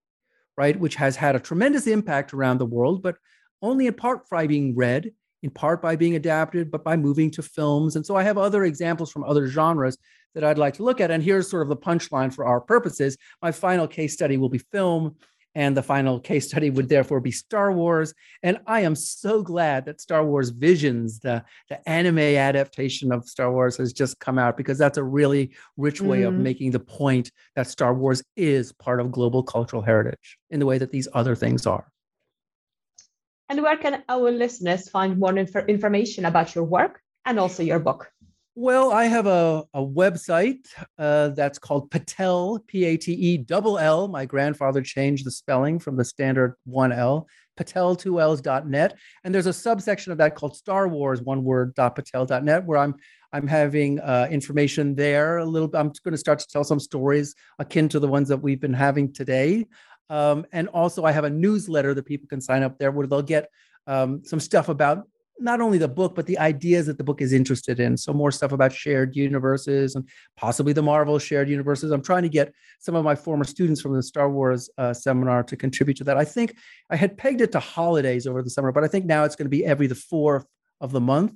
[0.55, 3.16] right, which has had a tremendous impact around the world, but
[3.62, 5.12] only in part by being read,
[5.43, 7.95] in part by being adapted, but by moving to films.
[7.95, 9.97] And so I have other examples from other genres
[10.36, 11.12] that I'd like to look at.
[11.12, 13.18] And here's sort of the punchline for our purposes.
[13.41, 15.16] My final case study will be film,
[15.55, 18.14] and the final case study would therefore be Star Wars.
[18.43, 23.51] And I am so glad that Star Wars Visions, the, the anime adaptation of Star
[23.51, 26.28] Wars, has just come out because that's a really rich way mm.
[26.28, 30.66] of making the point that Star Wars is part of global cultural heritage in the
[30.66, 31.91] way that these other things are.
[33.50, 37.80] And where can our listeners find more inf- information about your work and also your
[37.80, 38.12] book?
[38.56, 43.80] Well, I have a, a website uh, that's called Patell, P A T E double
[43.80, 44.08] L.
[44.08, 47.28] My grandfather changed the spelling from the standard one L,
[47.58, 48.97] patel2ls.net.
[49.24, 52.95] And there's a subsection of that called Star Wars, one word, patel.net, where I'm
[53.32, 55.78] I'm having uh, information there a little bit.
[55.78, 58.74] I'm going to start to tell some stories akin to the ones that we've been
[58.74, 59.68] having today.
[60.10, 63.22] Um, and also, I have a newsletter that people can sign up there where they'll
[63.22, 63.49] get
[63.88, 65.07] um, some stuff about
[65.39, 67.95] not only the book, but the ideas that the book is interested in.
[67.97, 71.91] So more stuff about shared universes and possibly the Marvel shared universes.
[71.91, 75.43] I'm trying to get some of my former students from the Star Wars uh, seminar
[75.43, 76.18] to contribute to that.
[76.18, 76.55] I think
[76.89, 79.45] I had pegged it to holidays over the summer, but I think now it's going
[79.45, 80.45] to be every the fourth
[80.82, 81.34] of the month,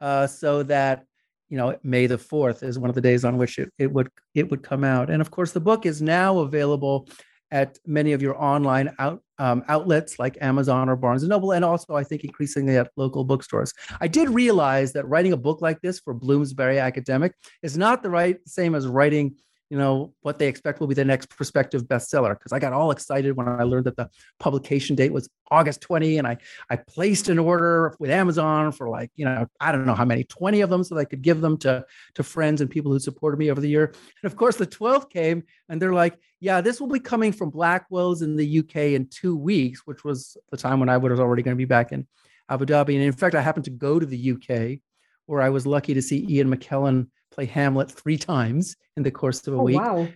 [0.00, 1.04] uh, so that
[1.48, 4.10] you know May the fourth is one of the days on which it, it would
[4.34, 5.10] it would come out.
[5.10, 7.08] And of course, the book is now available
[7.50, 11.64] at many of your online out, um, outlets like Amazon or Barnes and Noble, and
[11.64, 13.72] also I think increasingly at local bookstores.
[14.00, 17.32] I did realize that writing a book like this for Bloomsbury Academic
[17.62, 19.34] is not the right same as writing
[19.70, 22.36] you know what they expect will be the next prospective bestseller.
[22.36, 26.18] Because i got all excited when i learned that the publication date was august 20
[26.18, 26.36] and i
[26.68, 30.24] i placed an order with amazon for like you know i don't know how many
[30.24, 32.98] 20 of them so that i could give them to to friends and people who
[32.98, 33.86] supported me over the year.
[34.22, 37.50] And of course the 12th came and they're like yeah this will be coming from
[37.50, 41.42] blackwell's in the uk in two weeks which was the time when i was already
[41.42, 42.06] going to be back in
[42.48, 42.94] abu dhabi.
[42.94, 44.78] And in fact i happened to go to the uk
[45.26, 49.46] where i was lucky to see ian mckellen play Hamlet three times in the course
[49.46, 49.80] of a oh, week.
[49.80, 50.08] Wow.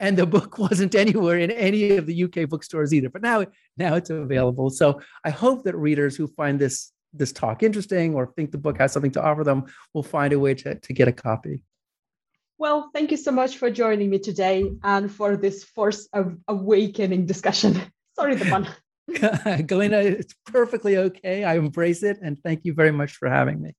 [0.00, 3.10] And the book wasn't anywhere in any of the UK bookstores either.
[3.10, 3.46] But now,
[3.76, 4.70] now it's available.
[4.70, 8.78] So I hope that readers who find this this talk interesting or think the book
[8.78, 9.64] has something to offer them
[9.94, 11.62] will find a way to, to get a copy.
[12.58, 17.26] Well, thank you so much for joining me today and for this force of awakening
[17.26, 17.80] discussion.
[18.16, 18.68] Sorry, the pun.
[19.10, 21.44] Galina, it's perfectly okay.
[21.44, 22.18] I embrace it.
[22.20, 23.74] And thank you very much for having me.